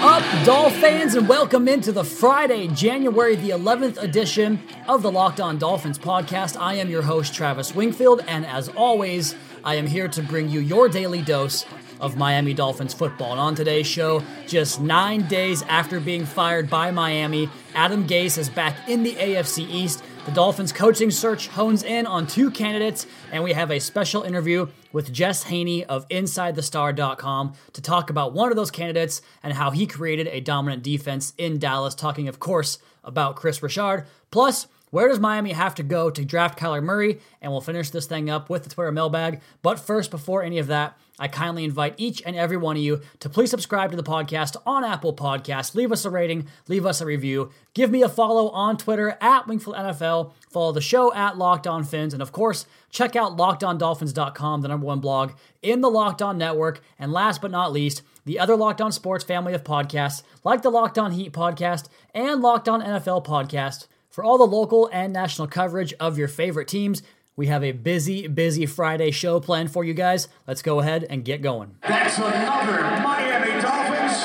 up, 0.00 0.22
Dolphins, 0.46 1.16
and 1.16 1.28
welcome 1.28 1.66
into 1.66 1.90
the 1.90 2.04
Friday, 2.04 2.68
January 2.68 3.34
the 3.34 3.50
11th 3.50 4.00
edition 4.00 4.62
of 4.86 5.02
the 5.02 5.10
Locked 5.10 5.40
On 5.40 5.58
Dolphins 5.58 5.98
podcast. 5.98 6.56
I 6.60 6.74
am 6.74 6.88
your 6.88 7.02
host, 7.02 7.34
Travis 7.34 7.74
Wingfield, 7.74 8.22
and 8.28 8.46
as 8.46 8.68
always, 8.68 9.34
I 9.64 9.74
am 9.74 9.88
here 9.88 10.06
to 10.06 10.22
bring 10.22 10.48
you 10.48 10.60
your 10.60 10.88
daily 10.88 11.20
dose 11.20 11.66
of 12.00 12.16
Miami 12.16 12.54
Dolphins 12.54 12.94
football. 12.94 13.32
And 13.32 13.40
on 13.40 13.56
today's 13.56 13.88
show, 13.88 14.22
just 14.46 14.80
nine 14.80 15.26
days 15.26 15.62
after 15.62 15.98
being 15.98 16.24
fired 16.24 16.70
by 16.70 16.92
Miami, 16.92 17.50
Adam 17.74 18.06
Gase 18.06 18.38
is 18.38 18.48
back 18.48 18.88
in 18.88 19.02
the 19.02 19.14
AFC 19.16 19.68
East. 19.68 20.04
The 20.28 20.34
Dolphins 20.34 20.72
coaching 20.72 21.10
search 21.10 21.48
hones 21.48 21.82
in 21.82 22.04
on 22.04 22.26
two 22.26 22.50
candidates, 22.50 23.06
and 23.32 23.42
we 23.42 23.54
have 23.54 23.70
a 23.70 23.78
special 23.78 24.24
interview 24.24 24.66
with 24.92 25.10
Jess 25.10 25.44
Haynie 25.44 25.86
of 25.86 26.06
InsideTheStar.com 26.10 27.54
to 27.72 27.80
talk 27.80 28.10
about 28.10 28.34
one 28.34 28.50
of 28.50 28.56
those 28.56 28.70
candidates 28.70 29.22
and 29.42 29.54
how 29.54 29.70
he 29.70 29.86
created 29.86 30.28
a 30.28 30.40
dominant 30.40 30.82
defense 30.82 31.32
in 31.38 31.58
Dallas, 31.58 31.94
talking, 31.94 32.28
of 32.28 32.38
course, 32.38 32.78
about 33.02 33.36
Kris 33.36 33.62
Richard. 33.62 34.04
Plus, 34.30 34.66
where 34.90 35.08
does 35.08 35.18
Miami 35.18 35.52
have 35.52 35.74
to 35.76 35.82
go 35.82 36.10
to 36.10 36.24
draft 36.26 36.58
Kyler 36.58 36.82
Murray? 36.82 37.20
And 37.40 37.50
we'll 37.50 37.62
finish 37.62 37.88
this 37.88 38.04
thing 38.04 38.28
up 38.28 38.50
with 38.50 38.64
the 38.64 38.68
Twitter 38.68 38.92
mailbag. 38.92 39.40
But 39.62 39.80
first, 39.80 40.10
before 40.10 40.42
any 40.42 40.58
of 40.58 40.66
that, 40.66 40.98
I 41.18 41.28
kindly 41.28 41.64
invite 41.64 41.94
each 41.96 42.22
and 42.24 42.36
every 42.36 42.56
one 42.56 42.76
of 42.76 42.82
you 42.82 43.00
to 43.20 43.28
please 43.28 43.50
subscribe 43.50 43.90
to 43.90 43.96
the 43.96 44.02
podcast 44.02 44.56
on 44.64 44.84
Apple 44.84 45.14
Podcasts. 45.14 45.74
Leave 45.74 45.92
us 45.92 46.04
a 46.04 46.10
rating, 46.10 46.46
leave 46.68 46.86
us 46.86 47.00
a 47.00 47.06
review, 47.06 47.50
give 47.74 47.90
me 47.90 48.02
a 48.02 48.08
follow 48.08 48.50
on 48.50 48.76
Twitter 48.76 49.16
at 49.20 49.46
Wingfield 49.46 49.76
NFL, 49.76 50.32
follow 50.50 50.72
the 50.72 50.80
show 50.80 51.12
at 51.14 51.36
Locked 51.36 51.66
On 51.66 51.84
Fins, 51.84 52.12
and 52.12 52.22
of 52.22 52.32
course, 52.32 52.66
check 52.90 53.16
out 53.16 53.36
LockedOnDolphins.com, 53.36 54.60
the 54.60 54.68
number 54.68 54.86
one 54.86 55.00
blog 55.00 55.32
in 55.62 55.80
the 55.80 55.90
Locked 55.90 56.22
On 56.22 56.38
Network. 56.38 56.80
And 56.98 57.12
last 57.12 57.40
but 57.40 57.50
not 57.50 57.72
least, 57.72 58.02
the 58.24 58.38
other 58.38 58.56
Locked 58.56 58.80
On 58.80 58.92
Sports 58.92 59.24
family 59.24 59.54
of 59.54 59.64
podcasts, 59.64 60.22
like 60.44 60.62
the 60.62 60.70
Locked 60.70 60.98
On 60.98 61.12
Heat 61.12 61.32
podcast 61.32 61.88
and 62.14 62.42
Locked 62.42 62.68
On 62.68 62.82
NFL 62.82 63.24
podcast, 63.24 63.86
for 64.10 64.24
all 64.24 64.38
the 64.38 64.44
local 64.44 64.88
and 64.92 65.12
national 65.12 65.46
coverage 65.46 65.94
of 66.00 66.18
your 66.18 66.28
favorite 66.28 66.66
teams. 66.66 67.02
We 67.38 67.46
have 67.46 67.62
a 67.62 67.70
busy, 67.70 68.26
busy 68.26 68.66
Friday 68.66 69.12
show 69.12 69.38
planned 69.38 69.70
for 69.70 69.84
you 69.84 69.94
guys. 69.94 70.26
Let's 70.48 70.60
go 70.60 70.80
ahead 70.80 71.06
and 71.08 71.24
get 71.24 71.40
going. 71.40 71.76
That's 71.86 72.18
another 72.18 72.80
Miami 73.00 73.62
Dolphins. 73.62 74.24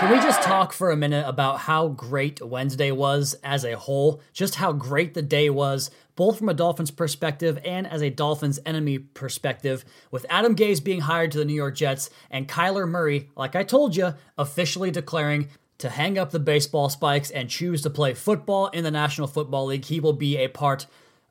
Can 0.00 0.10
we 0.10 0.16
just 0.16 0.40
talk 0.40 0.72
for 0.72 0.90
a 0.90 0.96
minute 0.96 1.28
about 1.28 1.60
how 1.60 1.88
great 1.88 2.40
Wednesday 2.40 2.92
was 2.92 3.36
as 3.44 3.62
a 3.62 3.76
whole? 3.76 4.22
Just 4.32 4.54
how 4.54 4.72
great 4.72 5.12
the 5.12 5.20
day 5.20 5.50
was, 5.50 5.90
both 6.14 6.38
from 6.38 6.48
a 6.48 6.54
Dolphins 6.54 6.90
perspective 6.90 7.58
and 7.62 7.86
as 7.86 8.00
a 8.00 8.08
Dolphins 8.08 8.58
enemy 8.64 8.98
perspective, 8.98 9.84
with 10.10 10.24
Adam 10.30 10.56
Gase 10.56 10.82
being 10.82 11.02
hired 11.02 11.30
to 11.32 11.38
the 11.38 11.44
New 11.44 11.52
York 11.52 11.76
Jets 11.76 12.08
and 12.30 12.48
Kyler 12.48 12.88
Murray, 12.88 13.28
like 13.36 13.54
I 13.54 13.64
told 13.64 13.96
you, 13.96 14.14
officially 14.38 14.90
declaring 14.90 15.48
to 15.76 15.90
hang 15.90 16.16
up 16.16 16.30
the 16.30 16.40
baseball 16.40 16.88
spikes 16.88 17.30
and 17.30 17.50
choose 17.50 17.82
to 17.82 17.90
play 17.90 18.14
football 18.14 18.68
in 18.68 18.82
the 18.82 18.90
National 18.90 19.26
Football 19.26 19.66
League. 19.66 19.84
He 19.84 20.00
will 20.00 20.14
be 20.14 20.38
a 20.38 20.48
part 20.48 20.86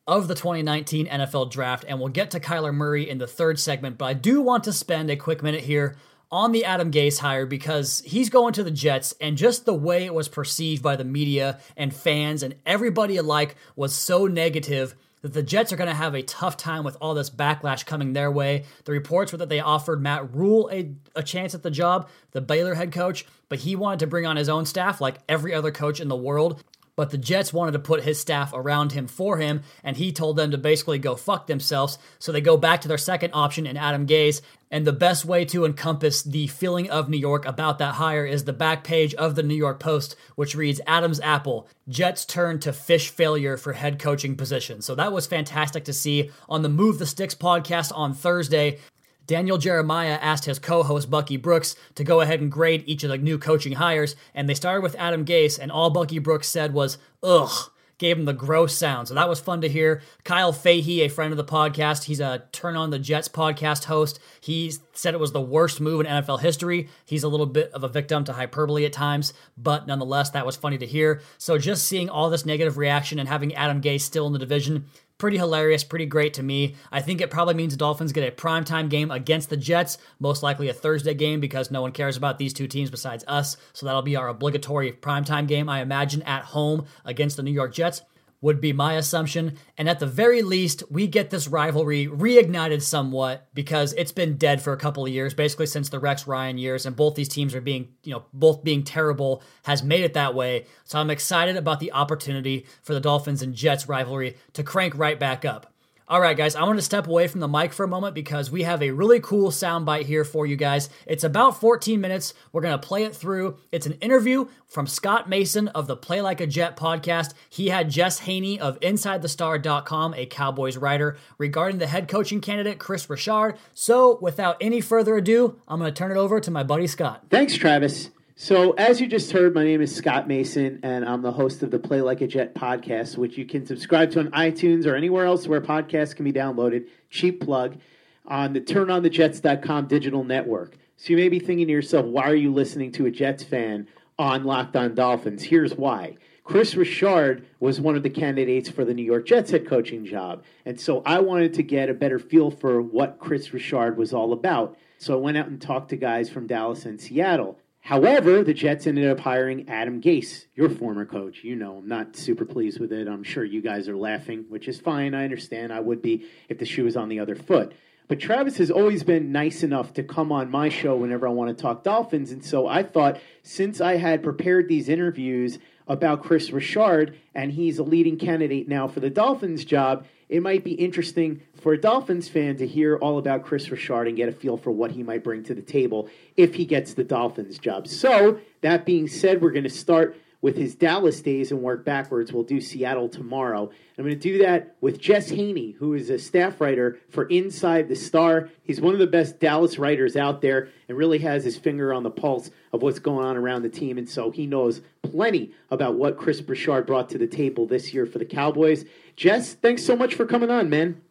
of 0.07 0.27
the 0.27 0.35
2019 0.35 1.07
NFL 1.07 1.51
Draft, 1.51 1.85
and 1.87 1.99
we'll 1.99 2.09
get 2.09 2.31
to 2.31 2.39
Kyler 2.39 2.73
Murray 2.73 3.09
in 3.09 3.17
the 3.17 3.27
third 3.27 3.59
segment. 3.59 3.97
But 3.97 4.05
I 4.05 4.13
do 4.13 4.41
want 4.41 4.63
to 4.65 4.73
spend 4.73 5.09
a 5.09 5.15
quick 5.15 5.41
minute 5.41 5.61
here 5.61 5.95
on 6.31 6.51
the 6.51 6.65
Adam 6.65 6.91
Gase 6.91 7.19
hire 7.19 7.45
because 7.45 8.01
he's 8.05 8.29
going 8.29 8.53
to 8.53 8.63
the 8.63 8.71
Jets, 8.71 9.13
and 9.19 9.37
just 9.37 9.65
the 9.65 9.73
way 9.73 10.05
it 10.05 10.13
was 10.13 10.27
perceived 10.27 10.83
by 10.83 10.95
the 10.95 11.03
media 11.03 11.59
and 11.77 11.95
fans 11.95 12.43
and 12.43 12.55
everybody 12.65 13.17
alike 13.17 13.55
was 13.75 13.93
so 13.93 14.27
negative 14.27 14.95
that 15.25 15.33
the 15.33 15.41
Jets 15.41 15.73
are 15.73 15.75
going 15.75 15.89
to 15.89 15.95
have 15.95 16.13
a 16.13 16.21
tough 16.21 16.55
time 16.55 16.83
with 16.83 16.97
all 17.01 17.15
this 17.15 17.31
backlash 17.31 17.83
coming 17.83 18.13
their 18.13 18.29
way. 18.29 18.63
The 18.83 18.91
reports 18.91 19.31
were 19.31 19.39
that 19.39 19.49
they 19.49 19.59
offered 19.59 19.99
Matt 19.99 20.35
Rhule 20.35 20.69
a, 20.71 20.91
a 21.15 21.23
chance 21.23 21.55
at 21.55 21.63
the 21.63 21.71
job, 21.71 22.09
the 22.29 22.41
Baylor 22.41 22.75
head 22.75 22.91
coach, 22.91 23.25
but 23.49 23.57
he 23.57 23.75
wanted 23.75 24.01
to 24.01 24.07
bring 24.07 24.27
on 24.27 24.37
his 24.37 24.49
own 24.49 24.67
staff 24.67 25.01
like 25.01 25.17
every 25.27 25.51
other 25.51 25.71
coach 25.71 25.99
in 25.99 26.09
the 26.09 26.15
world. 26.15 26.63
But 26.95 27.09
the 27.09 27.17
Jets 27.17 27.51
wanted 27.51 27.73
to 27.73 27.79
put 27.79 28.03
his 28.03 28.19
staff 28.19 28.51
around 28.53 28.93
him 28.93 29.07
for 29.07 29.37
him, 29.37 29.61
and 29.83 29.97
he 29.97 30.11
told 30.11 30.37
them 30.37 30.51
to 30.51 30.57
basically 30.57 30.97
go 30.97 31.15
fuck 31.15 31.47
themselves. 31.47 31.97
So 32.19 32.31
they 32.31 32.41
go 32.41 32.55
back 32.55 32.81
to 32.81 32.87
their 32.87 32.97
second 32.97 33.31
option 33.33 33.67
in 33.67 33.77
Adam 33.77 34.07
Gase. 34.07 34.41
And 34.71 34.85
the 34.85 34.93
best 34.93 35.25
way 35.25 35.45
to 35.45 35.63
encompass 35.63 36.23
the 36.23 36.47
feeling 36.47 36.89
of 36.89 37.07
New 37.07 37.17
York 37.17 37.45
about 37.45 37.79
that 37.79 37.95
hire 37.95 38.25
is 38.25 38.43
the 38.43 38.51
back 38.51 38.83
page 38.83 39.13
of 39.13 39.35
the 39.35 39.43
New 39.43 39.55
York 39.55 39.79
Post, 39.79 40.15
which 40.35 40.55
reads 40.55 40.81
Adam's 40.87 41.19
Apple, 41.19 41.67
Jets 41.87 42.25
turn 42.25 42.59
to 42.59 42.73
fish 42.73 43.09
failure 43.09 43.57
for 43.57 43.73
head 43.73 43.99
coaching 43.99 44.35
position. 44.35 44.81
So 44.81 44.95
that 44.95 45.13
was 45.13 45.27
fantastic 45.27 45.85
to 45.85 45.93
see 45.93 46.31
on 46.49 46.61
the 46.61 46.69
Move 46.69 46.99
the 46.99 47.05
Sticks 47.05 47.35
podcast 47.35 47.91
on 47.95 48.13
Thursday. 48.13 48.79
Daniel 49.27 49.57
Jeremiah 49.57 50.19
asked 50.21 50.45
his 50.45 50.59
co 50.59 50.83
host 50.83 51.09
Bucky 51.09 51.37
Brooks 51.37 51.75
to 51.95 52.03
go 52.03 52.21
ahead 52.21 52.41
and 52.41 52.51
grade 52.51 52.83
each 52.85 53.03
of 53.03 53.09
the 53.09 53.17
new 53.17 53.37
coaching 53.37 53.73
hires, 53.73 54.15
and 54.33 54.47
they 54.47 54.53
started 54.53 54.81
with 54.81 54.95
Adam 54.95 55.25
Gase, 55.25 55.57
and 55.59 55.71
all 55.71 55.89
Bucky 55.89 56.19
Brooks 56.19 56.47
said 56.47 56.73
was, 56.73 56.97
ugh. 57.23 57.71
Gave 57.97 58.17
him 58.17 58.25
the 58.25 58.33
gross 58.33 58.75
sound. 58.75 59.07
So 59.07 59.13
that 59.13 59.29
was 59.29 59.39
fun 59.39 59.61
to 59.61 59.69
hear. 59.69 60.01
Kyle 60.25 60.51
Fahey, 60.51 61.03
a 61.03 61.07
friend 61.07 61.31
of 61.31 61.37
the 61.37 61.45
podcast, 61.45 62.03
he's 62.03 62.19
a 62.19 62.43
Turn 62.51 62.75
on 62.75 62.89
the 62.89 62.99
Jets 62.99 63.29
podcast 63.29 63.85
host. 63.85 64.19
He 64.41 64.73
said 64.91 65.13
it 65.13 65.19
was 65.19 65.31
the 65.31 65.39
worst 65.39 65.79
move 65.79 66.01
in 66.01 66.05
NFL 66.05 66.41
history. 66.41 66.89
He's 67.05 67.23
a 67.23 67.29
little 67.29 67.45
bit 67.45 67.71
of 67.71 67.85
a 67.85 67.87
victim 67.87 68.25
to 68.25 68.33
hyperbole 68.33 68.83
at 68.83 68.91
times, 68.91 69.31
but 69.57 69.87
nonetheless, 69.87 70.31
that 70.31 70.45
was 70.45 70.57
funny 70.57 70.77
to 70.77 70.85
hear. 70.85 71.21
So 71.37 71.57
just 71.57 71.87
seeing 71.87 72.09
all 72.09 72.29
this 72.29 72.45
negative 72.45 72.77
reaction 72.77 73.17
and 73.17 73.29
having 73.29 73.55
Adam 73.55 73.81
Gase 73.81 74.01
still 74.01 74.27
in 74.27 74.33
the 74.33 74.39
division, 74.39 74.87
pretty 75.17 75.37
hilarious, 75.37 75.83
pretty 75.83 76.05
great 76.05 76.33
to 76.35 76.43
me. 76.43 76.75
I 76.91 77.01
think 77.01 77.21
it 77.21 77.31
probably 77.31 77.53
means 77.53 77.73
the 77.73 77.77
Dolphins 77.77 78.11
get 78.11 78.27
a 78.27 78.35
primetime 78.35 78.89
game 78.89 79.11
against 79.11 79.49
the 79.49 79.57
Jets, 79.57 79.97
most 80.19 80.43
likely 80.43 80.69
a 80.69 80.73
Thursday 80.73 81.13
game 81.13 81.39
because 81.39 81.71
no 81.71 81.81
one 81.81 81.91
cares 81.91 82.17
about 82.17 82.37
these 82.37 82.53
two 82.53 82.67
teams 82.67 82.89
besides 82.89 83.23
us. 83.27 83.57
So 83.73 83.85
that'll 83.85 84.01
be 84.01 84.15
our 84.15 84.27
obligatory 84.27 84.91
primetime 84.91 85.47
game, 85.47 85.69
I 85.69 85.81
imagine, 85.81 86.21
at 86.23 86.43
home 86.43 86.85
against 87.05 87.37
the 87.37 87.43
New 87.43 87.51
York 87.51 87.73
Jets. 87.73 88.01
Would 88.45 88.61
be 88.61 88.73
my 88.73 88.93
assumption. 88.93 89.57
And 89.75 89.89
at 89.89 89.97
the 89.97 90.05
very 90.05 90.43
least, 90.43 90.83
we 90.91 91.07
get 91.07 91.31
this 91.31 91.47
rivalry 91.47 92.05
reignited 92.05 92.83
somewhat 92.83 93.47
because 93.55 93.91
it's 93.93 94.11
been 94.11 94.37
dead 94.37 94.61
for 94.61 94.71
a 94.71 94.77
couple 94.77 95.03
of 95.03 95.11
years, 95.11 95.33
basically 95.33 95.65
since 95.65 95.89
the 95.89 95.97
Rex 95.97 96.27
Ryan 96.27 96.59
years, 96.59 96.85
and 96.85 96.95
both 96.95 97.15
these 97.15 97.27
teams 97.27 97.55
are 97.55 97.61
being, 97.61 97.87
you 98.03 98.11
know, 98.11 98.25
both 98.33 98.63
being 98.63 98.83
terrible 98.83 99.41
has 99.63 99.81
made 99.81 100.03
it 100.03 100.13
that 100.13 100.35
way. 100.35 100.67
So 100.83 100.99
I'm 100.99 101.09
excited 101.09 101.57
about 101.57 101.79
the 101.79 101.91
opportunity 101.93 102.67
for 102.83 102.93
the 102.93 102.99
Dolphins 102.99 103.41
and 103.41 103.55
Jets 103.55 103.89
rivalry 103.89 104.37
to 104.53 104.61
crank 104.61 104.95
right 104.95 105.19
back 105.19 105.43
up. 105.43 105.73
All 106.07 106.21
right, 106.21 106.37
guys, 106.37 106.55
I 106.55 106.61
want 106.65 106.77
to 106.77 106.83
step 106.83 107.07
away 107.07 107.27
from 107.27 107.39
the 107.39 107.47
mic 107.47 107.73
for 107.73 107.83
a 107.83 107.87
moment 107.87 108.13
because 108.13 108.51
we 108.51 108.61
have 108.61 108.83
a 108.83 108.91
really 108.91 109.19
cool 109.19 109.49
soundbite 109.49 110.03
here 110.03 110.23
for 110.23 110.45
you 110.45 110.55
guys. 110.55 110.87
It's 111.07 111.23
about 111.23 111.59
14 111.59 111.99
minutes. 111.99 112.35
We're 112.51 112.61
going 112.61 112.79
to 112.79 112.87
play 112.87 113.05
it 113.05 113.15
through. 113.15 113.57
It's 113.71 113.87
an 113.87 113.93
interview 113.93 114.47
from 114.67 114.85
Scott 114.85 115.27
Mason 115.27 115.67
of 115.69 115.87
the 115.87 115.97
Play 115.97 116.21
Like 116.21 116.41
a 116.41 116.45
Jet 116.45 116.77
podcast. 116.77 117.33
He 117.49 117.69
had 117.69 117.89
Jess 117.89 118.19
Haynie 118.19 118.59
of 118.59 118.79
InsideTheStar.com, 118.81 120.13
a 120.13 120.27
Cowboys 120.27 120.77
writer, 120.77 121.17
regarding 121.39 121.79
the 121.79 121.87
head 121.87 122.07
coaching 122.07 122.39
candidate, 122.39 122.77
Kris 122.77 123.09
Richard. 123.09 123.55
So, 123.73 124.19
without 124.21 124.57
any 124.61 124.81
further 124.81 125.15
ado, 125.15 125.59
I'm 125.67 125.79
going 125.79 125.91
to 125.91 125.97
turn 125.97 126.11
it 126.11 126.17
over 126.17 126.39
to 126.39 126.51
my 126.51 126.61
buddy 126.61 126.85
Scott. 126.85 127.23
Thanks, 127.31 127.55
Travis. 127.55 128.11
So, 128.37 128.71
as 128.71 128.99
you 128.99 129.07
just 129.07 129.31
heard, 129.31 129.55
my 129.55 129.63
name 129.63 129.79
is 129.79 129.95
Scott 129.95 130.27
Mason, 130.27 130.81
and 130.83 131.05
I'm 131.05 131.21
the 131.21 131.31
host 131.31 131.63
of 131.63 131.71
the 131.71 131.79
Play 131.79 132.01
Like 132.01 132.19
a 132.19 132.27
Jet 132.27 132.53
podcast, 132.53 133.17
which 133.17 133.37
you 133.37 133.45
can 133.45 133.65
subscribe 133.65 134.11
to 134.11 134.19
on 134.19 134.31
iTunes 134.31 134.85
or 134.85 134.93
anywhere 134.93 135.25
else 135.25 135.47
where 135.47 135.61
podcasts 135.61 136.13
can 136.13 136.25
be 136.25 136.33
downloaded. 136.33 136.87
Cheap 137.09 137.39
plug 137.39 137.77
on 138.25 138.51
the 138.51 138.59
turnonthejets.com 138.59 139.87
digital 139.87 140.25
network. 140.25 140.75
So, 140.97 141.11
you 141.11 141.15
may 141.15 141.29
be 141.29 141.39
thinking 141.39 141.67
to 141.67 141.71
yourself, 141.71 142.05
why 142.07 142.23
are 142.23 142.35
you 142.35 142.51
listening 142.51 142.91
to 142.93 143.05
a 143.05 143.09
Jets 143.11 143.41
fan 143.41 143.87
on 144.19 144.43
Locked 144.43 144.75
On 144.75 144.93
Dolphins? 144.93 145.43
Here's 145.43 145.73
why. 145.75 146.17
Kris 146.43 146.75
Richard 146.75 147.47
was 147.61 147.79
one 147.79 147.95
of 147.95 148.03
the 148.03 148.09
candidates 148.09 148.69
for 148.69 148.83
the 148.83 148.93
New 148.93 149.05
York 149.05 149.27
Jets 149.27 149.51
head 149.51 149.65
coaching 149.65 150.05
job. 150.05 150.43
And 150.65 150.77
so 150.77 151.01
I 151.05 151.21
wanted 151.21 151.53
to 151.53 151.63
get 151.63 151.89
a 151.89 151.93
better 151.93 152.19
feel 152.19 152.51
for 152.51 152.81
what 152.81 153.17
Kris 153.17 153.53
Richard 153.53 153.95
was 153.95 154.11
all 154.11 154.33
about. 154.33 154.77
So 154.97 155.13
I 155.13 155.21
went 155.21 155.37
out 155.37 155.47
and 155.47 155.61
talked 155.61 155.89
to 155.91 155.95
guys 155.95 156.29
from 156.29 156.47
Dallas 156.47 156.85
and 156.85 156.99
Seattle. 156.99 157.57
However, 157.85 158.43
the 158.43 158.55
Jets 158.55 158.87
ended 158.87 159.07
up 159.07 159.19
hiring 159.19 159.69
Adam 159.69 160.01
Gase, 160.01 160.47
your 160.55 160.69
former 160.69 161.05
coach. 161.05 161.43
You 161.43 161.55
know, 161.55 161.77
I'm 161.77 161.87
not 161.87 162.15
super 162.15 162.43
pleased 162.43 162.79
with 162.79 162.91
it. 162.91 163.07
I'm 163.07 163.21
sure 163.21 163.43
you 163.43 163.61
guys 163.61 163.87
are 163.87 163.95
laughing, 163.95 164.45
which 164.49 164.67
is 164.67 164.79
fine. 164.79 165.13
I 165.13 165.23
understand. 165.23 165.71
I 165.71 165.81
would 165.81 166.01
be 166.01 166.25
if 166.49 166.57
the 166.57 166.65
shoe 166.65 166.85
was 166.85 166.97
on 166.97 167.09
the 167.09 167.19
other 167.19 167.35
foot. 167.35 167.73
But 168.07 168.19
Travis 168.19 168.57
has 168.57 168.71
always 168.71 169.03
been 169.03 169.31
nice 169.31 169.61
enough 169.61 169.93
to 169.93 170.03
come 170.03 170.31
on 170.31 170.49
my 170.49 170.67
show 170.67 170.95
whenever 170.95 171.27
I 171.27 171.31
want 171.31 171.55
to 171.55 171.61
talk 171.61 171.83
Dolphins. 171.83 172.31
And 172.31 172.43
so 172.43 172.67
I 172.67 172.81
thought, 172.81 173.19
since 173.43 173.79
I 173.79 173.97
had 173.97 174.23
prepared 174.23 174.67
these 174.67 174.89
interviews 174.89 175.59
about 175.87 176.23
Kris 176.23 176.51
Richard, 176.51 177.17
and 177.33 177.51
he's 177.51 177.79
a 177.79 177.83
leading 177.83 178.17
candidate 178.17 178.67
now 178.67 178.87
for 178.87 178.99
the 178.99 179.09
Dolphins 179.09 179.65
job, 179.65 180.05
it 180.27 180.41
might 180.41 180.63
be 180.63 180.71
interesting 180.71 181.41
for 181.61 181.73
a 181.73 181.77
Dolphins 181.79 182.27
fan 182.27 182.57
to 182.57 182.65
hear 182.65 182.97
all 182.97 183.19
about 183.19 183.43
Kris 183.43 183.69
Richard 183.69 184.07
and 184.07 184.17
get 184.17 184.27
a 184.27 184.31
feel 184.31 184.57
for 184.57 184.71
what 184.71 184.91
he 184.91 185.03
might 185.03 185.23
bring 185.23 185.43
to 185.43 185.53
the 185.53 185.61
table 185.61 186.09
if 186.35 186.55
he 186.55 186.65
gets 186.65 186.95
the 186.95 187.03
Dolphins 187.03 187.59
job. 187.59 187.87
So, 187.87 188.39
that 188.61 188.85
being 188.85 189.07
said, 189.07 189.41
we're 189.41 189.51
going 189.51 189.63
to 189.63 189.69
start 189.69 190.17
with 190.45 190.57
his 190.57 190.75
Dallas 190.75 191.23
days 191.23 191.49
and 191.49 191.63
work 191.63 191.83
backwards. 191.83 192.31
We'll 192.31 192.43
do 192.43 192.61
Seattle 192.61 193.09
tomorrow. 193.09 193.71
I'm 193.97 194.03
going 194.03 194.13
to 194.13 194.15
do 194.15 194.37
that 194.43 194.75
with 194.79 195.01
Jess 195.01 195.31
Haynie, 195.31 195.71
who 195.71 195.95
is 195.95 196.11
a 196.11 196.19
staff 196.19 196.61
writer 196.61 196.99
for 197.09 197.25
Inside 197.29 197.89
the 197.89 197.95
Star. 197.95 198.49
He's 198.61 198.79
one 198.79 198.93
of 198.93 198.99
the 198.99 199.07
best 199.07 199.39
Dallas 199.39 199.79
writers 199.79 200.15
out 200.15 200.41
there 200.41 200.69
and 200.87 200.99
really 200.99 201.17
has 201.17 201.43
his 201.43 201.57
finger 201.57 201.91
on 201.91 202.03
the 202.03 202.11
pulse 202.11 202.51
of 202.71 202.83
what's 202.83 202.99
going 202.99 203.25
on 203.25 203.37
around 203.37 203.63
the 203.63 203.69
team. 203.69 203.97
And 203.97 204.07
so 204.07 204.29
he 204.29 204.45
knows 204.45 204.83
plenty 205.01 205.51
about 205.71 205.95
what 205.95 206.15
Kris 206.15 206.43
Richard 206.43 206.85
brought 206.85 207.09
to 207.09 207.17
the 207.17 207.25
table 207.25 207.65
this 207.65 207.91
year 207.91 208.05
for 208.05 208.19
the 208.19 208.23
Cowboys. 208.23 208.85
Jess, 209.15 209.55
thanks 209.55 209.83
so 209.83 209.95
much 209.95 210.13
for 210.13 210.27
coming 210.27 210.51
on, 210.51 210.69
man. 210.69 211.01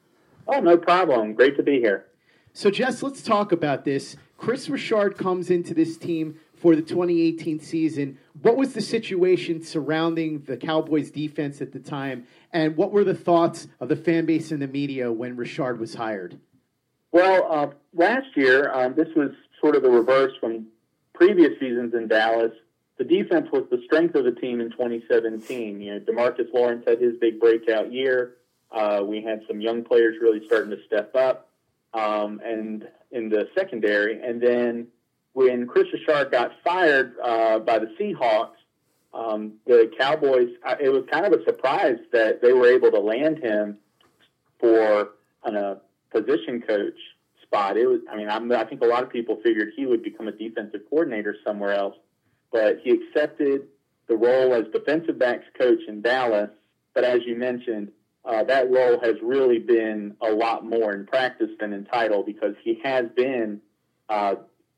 Oh, 0.47 0.61
no 0.61 0.77
problem. 0.77 1.35
Great 1.35 1.57
to 1.57 1.65
be 1.65 1.81
here. 1.81 2.07
So, 2.53 2.71
Jess, 2.71 3.03
let's 3.03 3.21
talk 3.21 3.51
about 3.51 3.85
this. 3.85 4.15
Kris 4.39 4.69
Richard 4.69 5.19
comes 5.19 5.51
into 5.51 5.75
this 5.75 5.97
team 5.97 6.39
for 6.65 6.75
the 6.75 6.81
2018 6.81 7.61
season. 7.61 8.19
What 8.41 8.57
was 8.57 8.73
the 8.73 8.81
situation 8.81 9.63
surrounding 9.63 10.45
the 10.45 10.57
Cowboys 10.57 11.11
defense 11.11 11.61
at 11.61 11.73
the 11.73 11.79
time, 11.79 12.27
and 12.55 12.75
what 12.75 12.91
were 12.91 13.05
the 13.05 13.15
thoughts 13.15 13.69
of 13.81 13.91
the 13.91 13.97
fan 13.97 14.25
base 14.25 14.51
and 14.51 14.63
the 14.63 14.67
media 14.67 15.13
when 15.13 15.37
Richard 15.37 15.79
was 15.79 15.93
hired? 15.93 16.41
Well, 17.13 17.47
uh, 17.51 17.67
last 17.93 18.29
year, 18.35 18.73
um, 18.73 18.95
this 18.95 19.09
was 19.15 19.33
sort 19.61 19.77
of 19.77 19.83
the 19.83 19.91
reverse 19.91 20.33
from 20.41 20.69
previous 21.13 21.51
seasons 21.61 21.93
in 21.93 22.09
Dallas. 22.09 22.53
The 22.97 23.05
defense 23.05 23.49
was 23.53 23.65
the 23.71 23.83
strength 23.85 24.15
of 24.15 24.25
the 24.25 24.33
team 24.33 24.63
in 24.63 24.71
2017. 24.71 25.83
You 25.83 25.93
know, 25.93 26.01
Demarcus 26.01 26.51
Lawrence 26.55 26.85
had 26.89 26.99
his 26.99 27.13
big 27.21 27.41
breakout 27.41 27.93
year. 27.93 28.37
Uh, 28.73 29.03
we 29.05 29.21
had 29.21 29.43
some 29.47 29.61
young 29.61 29.85
players 29.85 30.17
really 30.19 30.41
starting 30.47 30.71
to 30.71 30.83
step 30.87 31.15
up, 31.15 31.51
um, 31.93 32.41
and 32.43 32.89
in 33.13 33.29
the 33.29 33.51
secondary, 33.55 34.23
and 34.23 34.41
then 34.41 34.87
when 35.35 35.67
Kris 35.67 35.87
Richard 35.93 36.31
got 36.31 36.53
fired 36.65 37.15
uh, 37.23 37.59
by 37.59 37.79
the 37.79 37.95
Seahawks, 38.01 38.57
um, 39.13 39.55
the 39.67 39.91
Cowboys, 39.99 40.49
it 40.81 40.89
was 40.89 41.05
kind 41.11 41.27
of 41.27 41.39
a 41.39 41.45
surprise 41.45 41.99
that 42.13 42.41
they 42.41 42.53
were 42.53 42.67
able 42.67 42.91
to 42.91 43.01
land 43.01 43.39
him 43.39 43.79
for 44.59 45.11
a 45.45 45.77
position 46.11 46.63
coach 46.67 46.99
spot. 47.43 47.77
It 47.77 47.87
was, 47.87 48.01
I 48.11 48.17
mean, 48.17 48.29
I'm, 48.29 48.51
I 48.51 48.65
think 48.65 48.83
a 48.83 48.87
lot 48.87 49.03
of 49.03 49.11
people 49.11 49.39
figured 49.43 49.73
he 49.77 49.87
would 49.87 50.03
become 50.03 50.29
a 50.29 50.33
defensive 50.33 50.81
coordinator 50.89 51.37
somewhere 51.45 51.73
else, 51.73 51.97
but 52.51 52.79
he 52.83 52.91
accepted 52.91 53.63
the 54.09 54.17
role 54.17 54.55
as 54.55 54.65
defensive 54.73 55.19
backs 55.19 55.45
coach 55.59 55.81
in 55.87 56.01
Dallas. 56.01 56.51
But 56.95 57.05
as 57.05 57.21
you 57.27 57.37
mentioned, 57.37 57.91
uh, 58.25 58.45
that 58.45 58.71
role 58.71 59.01
has 59.01 59.17
really 59.23 59.59
been 59.59 60.17
a 60.21 60.31
lot 60.31 60.65
more 60.65 60.93
in 60.95 61.07
practice 61.07 61.51
than 61.61 61.73
in 61.73 61.85
title 61.85 62.23
because 62.23 62.55
he 62.63 62.81
has 62.83 63.07
been 63.17 63.61
uh, 64.09 64.37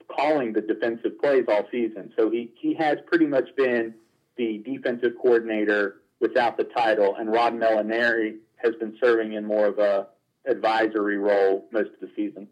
calling 0.08 0.52
the 0.52 0.60
defensive 0.60 1.18
plays 1.20 1.44
all 1.48 1.66
season. 1.70 2.12
So 2.16 2.30
he, 2.30 2.50
he 2.60 2.74
has 2.74 2.98
pretty 3.06 3.26
much 3.26 3.54
been 3.56 3.94
the 4.36 4.58
defensive 4.64 5.12
coordinator 5.20 5.96
without 6.20 6.56
the 6.56 6.64
title, 6.64 7.16
and 7.16 7.30
Rod 7.32 7.54
Marinelli 7.54 8.36
has 8.56 8.74
been 8.76 8.96
serving 9.02 9.34
in 9.34 9.44
more 9.44 9.66
of 9.66 9.78
a 9.78 10.08
advisory 10.46 11.18
role 11.18 11.66
most 11.72 11.90
of 11.90 12.00
the 12.00 12.10
season. 12.16 12.48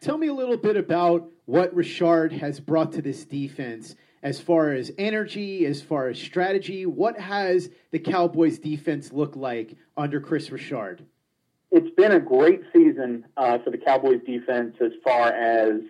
Tell 0.00 0.18
me 0.18 0.28
a 0.28 0.34
little 0.34 0.56
bit 0.56 0.76
about 0.76 1.28
what 1.46 1.74
Richard 1.74 2.32
has 2.32 2.60
brought 2.60 2.92
to 2.92 3.02
this 3.02 3.24
defense 3.24 3.96
as 4.22 4.40
far 4.40 4.72
as 4.72 4.92
energy, 4.98 5.66
as 5.66 5.82
far 5.82 6.08
as 6.08 6.18
strategy. 6.18 6.86
What 6.86 7.18
has 7.18 7.70
the 7.90 7.98
Cowboys 7.98 8.58
defense 8.58 9.12
looked 9.12 9.36
like 9.36 9.76
under 9.96 10.20
Kris 10.20 10.50
Richard? 10.50 11.04
It's 11.70 11.90
been 11.96 12.12
a 12.12 12.20
great 12.20 12.62
season 12.72 13.26
uh, 13.36 13.58
for 13.58 13.70
the 13.70 13.78
Cowboys 13.78 14.20
defense 14.24 14.76
as 14.80 14.92
far 15.04 15.28
as 15.28 15.80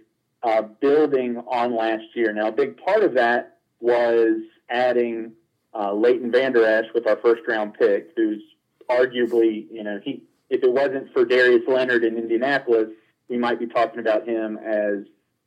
uh, 0.42 0.62
building 0.62 1.42
on 1.48 1.74
last 1.76 2.04
year. 2.14 2.32
Now, 2.32 2.48
a 2.48 2.52
big 2.52 2.76
part 2.76 3.02
of 3.02 3.14
that 3.14 3.58
was 3.80 4.40
adding 4.70 5.32
uh, 5.74 5.92
Leighton 5.92 6.30
Vander 6.30 6.64
Esch 6.64 6.86
with 6.94 7.06
our 7.06 7.16
first 7.16 7.42
round 7.46 7.74
pick, 7.74 8.10
who's 8.16 8.42
arguably, 8.88 9.66
you 9.70 9.82
know, 9.84 10.00
he 10.02 10.22
if 10.50 10.62
it 10.62 10.72
wasn't 10.72 11.12
for 11.12 11.24
Darius 11.24 11.62
Leonard 11.68 12.04
in 12.04 12.16
Indianapolis, 12.16 12.88
we 13.28 13.36
might 13.36 13.58
be 13.58 13.66
talking 13.66 14.00
about 14.00 14.26
him 14.26 14.58
as 14.58 15.04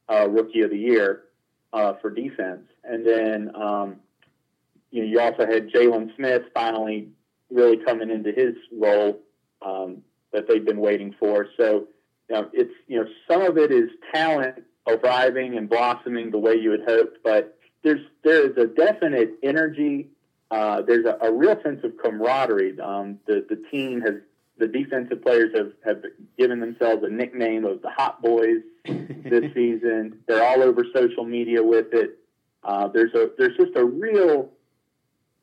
uh, 0.10 0.30
rookie 0.30 0.62
of 0.62 0.70
the 0.70 0.78
year 0.78 1.24
uh, 1.74 1.94
for 2.02 2.12
defense. 2.12 2.68
And 2.84 3.06
then, 3.06 3.56
um, 3.56 3.96
you 4.92 5.02
know, 5.04 5.10
you 5.10 5.20
also 5.20 5.48
had 5.48 5.70
Jaylon 5.70 6.16
Smith 6.16 6.44
finally 6.54 7.10
really 7.50 7.78
coming 7.78 8.12
into 8.12 8.32
his 8.32 8.56
role 8.72 9.20
um, 9.62 10.04
that 10.34 10.48
they've 10.48 10.64
been 10.64 10.80
waiting 10.80 11.16
for. 11.20 11.48
So, 11.58 11.88
you 12.30 12.36
know, 12.36 12.50
it's 12.54 12.74
you 12.88 13.02
know, 13.02 13.10
some 13.28 13.42
of 13.42 13.58
it 13.58 13.72
is 13.72 13.90
talent 14.14 14.64
arriving 14.88 15.58
and 15.58 15.70
blossoming 15.70 16.32
the 16.32 16.38
way 16.38 16.56
you 16.56 16.72
had 16.72 16.82
hoped. 16.88 17.20
But 17.24 17.58
there's 17.84 18.02
there 18.24 18.50
is 18.50 18.58
a 18.58 18.68
definite 18.68 19.36
energy. 19.44 20.10
Uh, 20.50 20.82
there's 20.82 21.06
a, 21.06 21.18
a, 21.22 21.32
real 21.32 21.58
sense 21.64 21.82
of 21.84 21.94
camaraderie. 21.98 22.80
Um, 22.80 23.20
the 23.26 23.46
the 23.50 23.64
team 23.72 24.02
has 24.02 24.16
the 24.58 24.68
defensive 24.68 25.24
players 25.24 25.52
have, 25.56 25.72
have 25.86 26.04
given 26.38 26.60
themselves 26.60 27.04
a 27.04 27.10
nickname 27.10 27.66
of 27.66 27.82
the 27.82 27.90
Hot 27.90 28.22
Boys 28.22 28.62
this 28.86 29.54
season. 29.54 30.20
They're 30.28 30.44
all 30.44 30.62
over 30.62 30.86
social 30.94 31.24
media 31.24 31.64
with 31.64 31.94
it. 31.94 32.20
Uh, 32.64 32.88
there's 32.90 33.14
a 33.14 33.32
there's 33.38 33.58
just 33.58 33.76
a 33.76 33.84
real 33.84 34.52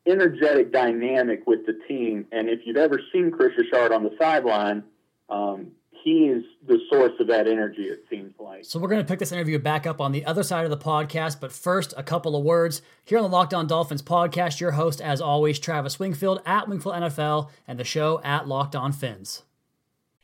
energetic 0.07 0.73
dynamic 0.73 1.47
with 1.47 1.67
the 1.67 1.79
team. 1.89 2.27
And 2.33 2.49
if 2.49 2.61
you've 2.65 2.77
ever 2.77 3.01
seen 3.13 3.31
Kris 3.31 3.53
Richard 3.59 3.93
on 3.93 4.05
the 4.05 4.15
sideline, 4.19 4.85
um, 5.29 5.73
he 6.09 6.27
is 6.29 6.45
the 6.67 6.79
source 6.91 7.13
of 7.21 7.27
that 7.27 7.47
energy, 7.47 7.83
it 7.83 8.05
seems 8.09 8.33
like. 8.39 8.65
So 8.65 8.79
we're 8.79 8.89
going 8.89 9.05
to 9.05 9.07
pick 9.07 9.19
this 9.19 9.33
interview 9.33 9.59
back 9.59 9.87
up 9.87 10.01
on 10.01 10.13
the 10.13 10.25
other 10.25 10.43
side 10.43 10.65
of 10.65 10.71
the 10.71 10.79
podcast. 10.79 11.39
But 11.41 11.53
first, 11.53 11.93
a 11.97 12.03
couple 12.03 12.35
of 12.35 12.45
words. 12.45 12.81
Here 13.05 13.19
on 13.19 13.25
the 13.25 13.31
Locked 13.31 13.53
On 13.53 13.67
Dolphins 13.67 14.03
podcast, 14.03 14.59
your 14.59 14.73
host, 14.73 15.01
as 15.01 15.21
always, 15.21 15.59
Travis 15.59 15.99
Wingfield 15.99 16.41
at 16.47 16.67
Wingfield 16.67 16.95
NFL 16.95 17.51
and 17.67 17.79
the 17.79 17.85
show 17.85 18.21
at 18.25 18.49
Locked 18.49 18.75
On 18.75 18.91
Fins. 18.91 19.43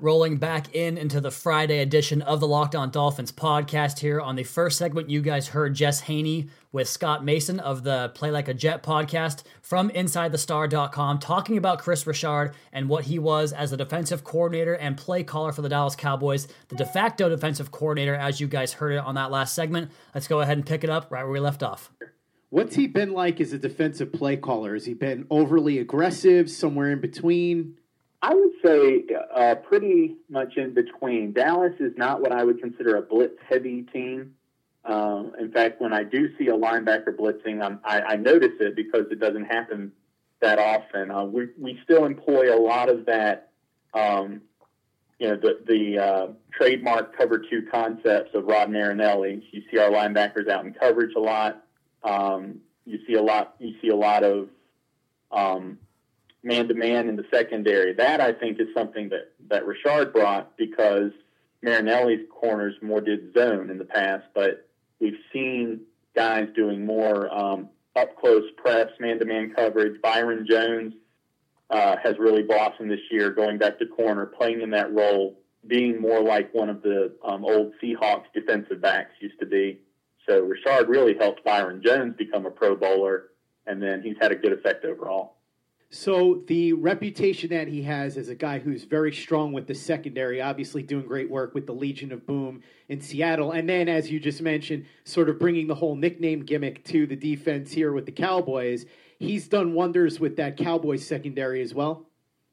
Rolling 0.00 0.36
back 0.36 0.76
in 0.76 0.96
into 0.96 1.20
the 1.20 1.32
Friday 1.32 1.80
edition 1.80 2.22
of 2.22 2.38
the 2.38 2.46
Locked 2.46 2.76
On 2.76 2.88
Dolphins 2.88 3.32
podcast 3.32 3.98
here. 3.98 4.20
On 4.20 4.36
the 4.36 4.44
first 4.44 4.78
segment, 4.78 5.10
you 5.10 5.20
guys 5.20 5.48
heard 5.48 5.74
Jess 5.74 6.02
Haynie 6.02 6.50
with 6.70 6.88
Scott 6.88 7.24
Mason 7.24 7.58
of 7.58 7.82
the 7.82 8.12
Play 8.14 8.30
Like 8.30 8.46
a 8.46 8.54
Jet 8.54 8.84
podcast 8.84 9.42
from 9.60 9.90
InsideTheStar.com 9.90 11.18
talking 11.18 11.58
about 11.58 11.80
Kris 11.80 12.06
Richard 12.06 12.54
and 12.72 12.88
what 12.88 13.06
he 13.06 13.18
was 13.18 13.52
as 13.52 13.72
the 13.72 13.76
defensive 13.76 14.22
coordinator 14.22 14.74
and 14.74 14.96
play 14.96 15.24
caller 15.24 15.50
for 15.50 15.62
the 15.62 15.68
Dallas 15.68 15.96
Cowboys, 15.96 16.46
the 16.68 16.76
de 16.76 16.86
facto 16.86 17.28
defensive 17.28 17.72
coordinator, 17.72 18.14
as 18.14 18.40
you 18.40 18.46
guys 18.46 18.74
heard 18.74 18.92
it 18.92 19.04
on 19.04 19.16
that 19.16 19.32
last 19.32 19.52
segment. 19.52 19.90
Let's 20.14 20.28
go 20.28 20.40
ahead 20.40 20.58
and 20.58 20.64
pick 20.64 20.84
it 20.84 20.90
up 20.90 21.10
right 21.10 21.24
where 21.24 21.32
we 21.32 21.40
left 21.40 21.64
off. 21.64 21.90
What's 22.50 22.76
he 22.76 22.86
been 22.86 23.14
like 23.14 23.40
as 23.40 23.52
a 23.52 23.58
defensive 23.58 24.12
play 24.12 24.36
caller? 24.36 24.74
Has 24.74 24.86
he 24.86 24.94
been 24.94 25.26
overly 25.28 25.80
aggressive, 25.80 26.48
somewhere 26.48 26.92
in 26.92 27.00
between? 27.00 27.78
I 28.20 28.34
would 28.34 28.52
say 28.64 29.04
uh, 29.34 29.54
pretty 29.56 30.16
much 30.28 30.56
in 30.56 30.74
between. 30.74 31.32
Dallas 31.32 31.74
is 31.78 31.92
not 31.96 32.20
what 32.20 32.32
I 32.32 32.42
would 32.42 32.60
consider 32.60 32.96
a 32.96 33.02
blitz 33.02 33.38
heavy 33.48 33.82
team. 33.82 34.34
Um, 34.84 35.32
in 35.38 35.52
fact, 35.52 35.80
when 35.80 35.92
I 35.92 36.02
do 36.02 36.36
see 36.36 36.48
a 36.48 36.56
linebacker 36.56 37.14
blitzing, 37.16 37.78
I, 37.84 38.00
I 38.00 38.16
notice 38.16 38.54
it 38.58 38.74
because 38.74 39.06
it 39.10 39.20
doesn't 39.20 39.44
happen 39.44 39.92
that 40.40 40.58
often. 40.58 41.10
Uh, 41.10 41.24
we, 41.24 41.48
we 41.58 41.78
still 41.84 42.06
employ 42.06 42.54
a 42.54 42.58
lot 42.58 42.88
of 42.88 43.06
that, 43.06 43.50
um, 43.94 44.40
you 45.18 45.28
know, 45.28 45.36
the, 45.36 45.60
the 45.66 45.98
uh, 45.98 46.26
trademark 46.52 47.16
cover 47.16 47.38
two 47.38 47.66
concepts 47.70 48.34
of 48.34 48.46
Rod 48.46 48.70
Marinelli. 48.70 49.42
You 49.52 49.62
see 49.70 49.78
our 49.78 49.90
linebackers 49.90 50.48
out 50.48 50.64
in 50.64 50.72
coverage 50.74 51.14
a 51.16 51.20
lot. 51.20 51.64
Um, 52.02 52.60
you 52.84 52.98
see 53.06 53.14
a 53.14 53.22
lot. 53.22 53.54
You 53.58 53.74
see 53.82 53.88
a 53.88 53.96
lot 53.96 54.24
of 54.24 54.48
um, 55.30 55.78
man 56.42 56.68
to 56.68 56.74
man 56.74 57.08
in 57.08 57.16
the 57.16 57.24
secondary. 57.32 57.94
That 57.94 58.20
I 58.20 58.32
think 58.32 58.60
is 58.60 58.68
something 58.74 59.08
that 59.10 59.32
that 59.48 59.66
Richard 59.66 60.12
brought 60.12 60.56
because 60.56 61.12
Marinelli's 61.62 62.26
corners 62.30 62.74
more 62.82 63.00
did 63.00 63.32
zone 63.34 63.70
in 63.70 63.78
the 63.78 63.84
past, 63.84 64.24
but 64.34 64.68
we've 65.00 65.18
seen 65.32 65.80
guys 66.14 66.48
doing 66.54 66.84
more 66.84 67.32
um, 67.32 67.68
up 67.96 68.16
close 68.18 68.44
press, 68.56 68.88
man 69.00 69.18
to 69.18 69.24
man 69.24 69.52
coverage. 69.54 70.00
Byron 70.00 70.46
Jones 70.48 70.94
uh, 71.70 71.96
has 72.02 72.18
really 72.18 72.42
blossomed 72.42 72.90
this 72.90 73.00
year, 73.10 73.30
going 73.30 73.58
back 73.58 73.78
to 73.78 73.86
corner, 73.86 74.26
playing 74.26 74.62
in 74.62 74.70
that 74.70 74.92
role, 74.92 75.38
being 75.66 76.00
more 76.00 76.20
like 76.20 76.52
one 76.54 76.68
of 76.68 76.82
the 76.82 77.14
um, 77.24 77.44
old 77.44 77.72
Seahawks 77.82 78.26
defensive 78.32 78.80
backs 78.80 79.12
used 79.20 79.38
to 79.40 79.46
be. 79.46 79.80
So 80.28 80.40
Richard 80.42 80.88
really 80.88 81.16
helped 81.18 81.44
Byron 81.44 81.82
Jones 81.84 82.14
become 82.16 82.46
a 82.46 82.50
Pro 82.50 82.76
Bowler, 82.76 83.28
and 83.66 83.82
then 83.82 84.02
he's 84.02 84.16
had 84.20 84.30
a 84.30 84.36
good 84.36 84.52
effect 84.52 84.84
overall. 84.84 85.37
So 85.90 86.42
the 86.46 86.74
reputation 86.74 87.48
that 87.50 87.66
he 87.66 87.82
has 87.82 88.18
as 88.18 88.28
a 88.28 88.34
guy 88.34 88.58
who's 88.58 88.84
very 88.84 89.12
strong 89.12 89.52
with 89.52 89.66
the 89.66 89.74
secondary, 89.74 90.40
obviously 90.42 90.82
doing 90.82 91.06
great 91.06 91.30
work 91.30 91.54
with 91.54 91.66
the 91.66 91.72
Legion 91.72 92.12
of 92.12 92.26
Boom 92.26 92.62
in 92.90 93.00
Seattle, 93.00 93.52
and 93.52 93.66
then 93.66 93.88
as 93.88 94.10
you 94.10 94.20
just 94.20 94.42
mentioned, 94.42 94.84
sort 95.04 95.30
of 95.30 95.38
bringing 95.38 95.66
the 95.66 95.74
whole 95.74 95.96
nickname 95.96 96.44
gimmick 96.44 96.84
to 96.84 97.06
the 97.06 97.16
defense 97.16 97.72
here 97.72 97.92
with 97.92 98.04
the 98.04 98.12
Cowboys. 98.12 98.84
He's 99.18 99.48
done 99.48 99.72
wonders 99.72 100.20
with 100.20 100.36
that 100.36 100.58
Cowboys 100.58 101.06
secondary 101.06 101.62
as 101.62 101.72
well. 101.72 102.06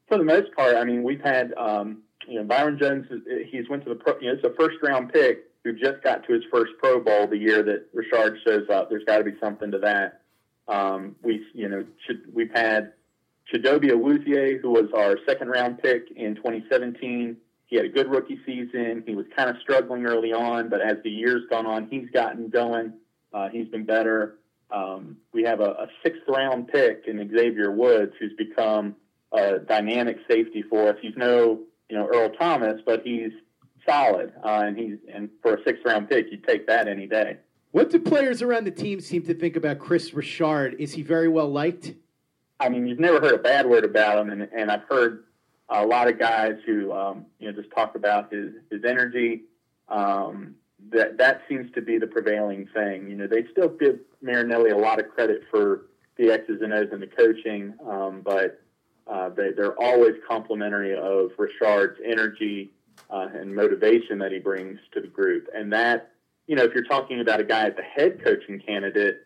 For 0.08 0.18
the 0.18 0.24
most 0.24 0.54
part, 0.56 0.78
I 0.78 0.86
mean, 0.86 1.04
we've 1.04 1.22
had 1.22 1.54
um, 1.58 2.04
you 2.26 2.36
know 2.36 2.46
Byron 2.46 2.78
Jones. 2.80 3.06
He's 3.52 3.68
went 3.70 3.84
to 3.84 3.90
the 3.90 3.96
pro, 3.96 4.18
you 4.20 4.28
know 4.28 4.34
it's 4.34 4.46
a 4.46 4.54
first 4.58 4.78
round 4.82 5.12
pick 5.12 5.44
who 5.66 5.74
just 5.74 6.02
got 6.04 6.26
to 6.26 6.34
his 6.34 6.44
first 6.50 6.72
Pro 6.80 7.02
Bowl 7.02 7.28
the 7.28 7.38
year 7.38 7.64
that 7.64 7.88
Richard 7.94 8.38
shows 8.46 8.70
up. 8.70 8.90
There's 8.90 9.04
got 9.04 9.18
to 9.18 9.26
be 9.26 9.34
something 9.42 9.72
to 9.72 9.80
that. 9.80 10.22
Um, 10.70 11.18
we 11.22 11.46
you 11.54 11.68
know 11.68 11.84
should, 12.08 12.34
we've 12.34 12.54
had 12.54 12.94
Chidobe 13.56 13.90
Awuzie, 13.90 14.60
who 14.60 14.72
was 14.72 14.90
our 14.94 15.18
second 15.26 15.50
round 15.50 15.82
pick 15.82 16.12
in 16.16 16.36
2017. 16.36 17.38
He 17.68 17.76
had 17.76 17.86
a 17.86 17.90
good 17.90 18.10
rookie 18.10 18.40
season. 18.46 19.04
He 19.06 19.16
was 19.16 19.26
kind 19.36 19.50
of 19.50 19.56
struggling 19.62 20.06
early 20.06 20.34
on, 20.34 20.70
but 20.70 20.82
as 20.82 20.98
the 21.04 21.10
years 21.10 21.44
gone 21.50 21.66
on, 21.66 21.88
he's 21.90 22.10
gotten 22.12 22.50
going. 22.50 22.94
Uh, 23.34 23.50
he's 23.50 23.68
been 23.70 23.86
better. 23.86 24.38
Um, 24.72 25.18
we 25.34 25.44
have 25.44 25.60
a, 25.62 25.72
a, 25.72 25.88
sixth 26.04 26.22
round 26.28 26.68
pick 26.68 27.04
in 27.08 27.18
Xavier 27.18 27.72
Woods, 27.72 28.14
who's 28.20 28.34
become 28.38 28.96
a 29.32 29.60
dynamic 29.60 30.18
safety 30.30 30.64
for 30.64 30.90
us. 30.90 30.98
He's 31.02 31.16
no, 31.16 31.62
you 31.90 31.98
know, 31.98 32.08
Earl 32.08 32.30
Thomas, 32.30 32.82
but 32.86 33.02
he's 33.04 33.32
solid, 33.88 34.34
uh, 34.44 34.64
and 34.66 34.78
he's 34.78 34.98
and 35.14 35.30
for 35.42 35.56
a 35.56 35.64
sixth 35.64 35.84
round 35.86 36.10
pick, 36.10 36.32
you'd 36.32 36.46
take 36.46 36.68
that 36.68 36.88
any 36.88 37.08
day. 37.08 37.38
What 37.72 37.90
do 37.90 38.00
players 38.00 38.42
around 38.42 38.66
the 38.66 38.72
team 38.72 39.00
seem 39.02 39.24
to 39.24 39.34
think 39.34 39.56
about 39.56 39.80
Kris 39.80 40.14
Richard? 40.14 40.76
Is 40.80 40.94
he 40.94 41.04
very 41.04 41.28
well 41.28 41.52
liked? 41.52 41.94
I 42.60 42.70
mean, 42.70 42.88
you've 42.88 43.00
never 43.00 43.20
heard 43.20 43.34
a 43.34 43.44
bad 43.44 43.66
word 43.66 43.84
about 43.84 44.18
him, 44.18 44.30
and, 44.30 44.44
and 44.56 44.72
I've 44.72 44.84
heard 44.84 45.26
a 45.70 45.86
lot 45.86 46.08
of 46.08 46.20
guys 46.20 46.56
who 46.66 46.92
um, 46.94 47.26
you 47.40 47.52
know 47.52 47.62
just 47.62 47.74
talk 47.74 47.96
about 47.96 48.32
his 48.32 48.54
his 48.70 48.84
energy. 48.86 49.44
Um, 49.90 50.56
that 50.92 51.18
that 51.18 51.42
seems 51.50 51.72
to 51.74 51.82
be 51.82 51.98
the 51.98 52.08
prevailing 52.08 52.68
thing. 52.74 53.10
You 53.10 53.16
know, 53.16 53.28
they 53.28 53.46
still 53.52 53.70
give 53.70 54.00
Marinelli 54.22 54.70
a 54.70 54.78
lot 54.78 55.00
of 55.00 55.10
credit 55.10 55.44
for 55.50 55.88
the 56.18 56.32
X's 56.32 56.62
and 56.62 56.74
O's 56.74 56.90
and 56.92 57.02
the 57.02 57.08
coaching, 57.08 57.74
um, 57.86 58.22
but 58.24 58.62
uh, 59.08 59.30
they, 59.30 59.52
they're 59.52 59.80
always 59.82 60.14
complimentary 60.28 60.96
of 60.96 61.32
Richard's 61.38 62.00
energy 62.04 62.72
uh, 63.10 63.28
and 63.34 63.54
motivation 63.56 64.20
that 64.20 64.32
he 64.32 64.40
brings 64.40 64.80
to 64.94 65.02
the 65.02 65.08
group. 65.08 65.48
And 65.54 65.72
that, 65.74 66.12
you 66.48 66.56
know, 66.56 66.64
if 66.64 66.74
you're 66.74 66.86
talking 66.86 67.20
about 67.20 67.40
a 67.40 67.44
guy 67.44 67.68
as 67.68 67.74
a 67.78 67.82
head 67.82 68.24
coaching 68.24 68.60
candidate, 68.60 69.24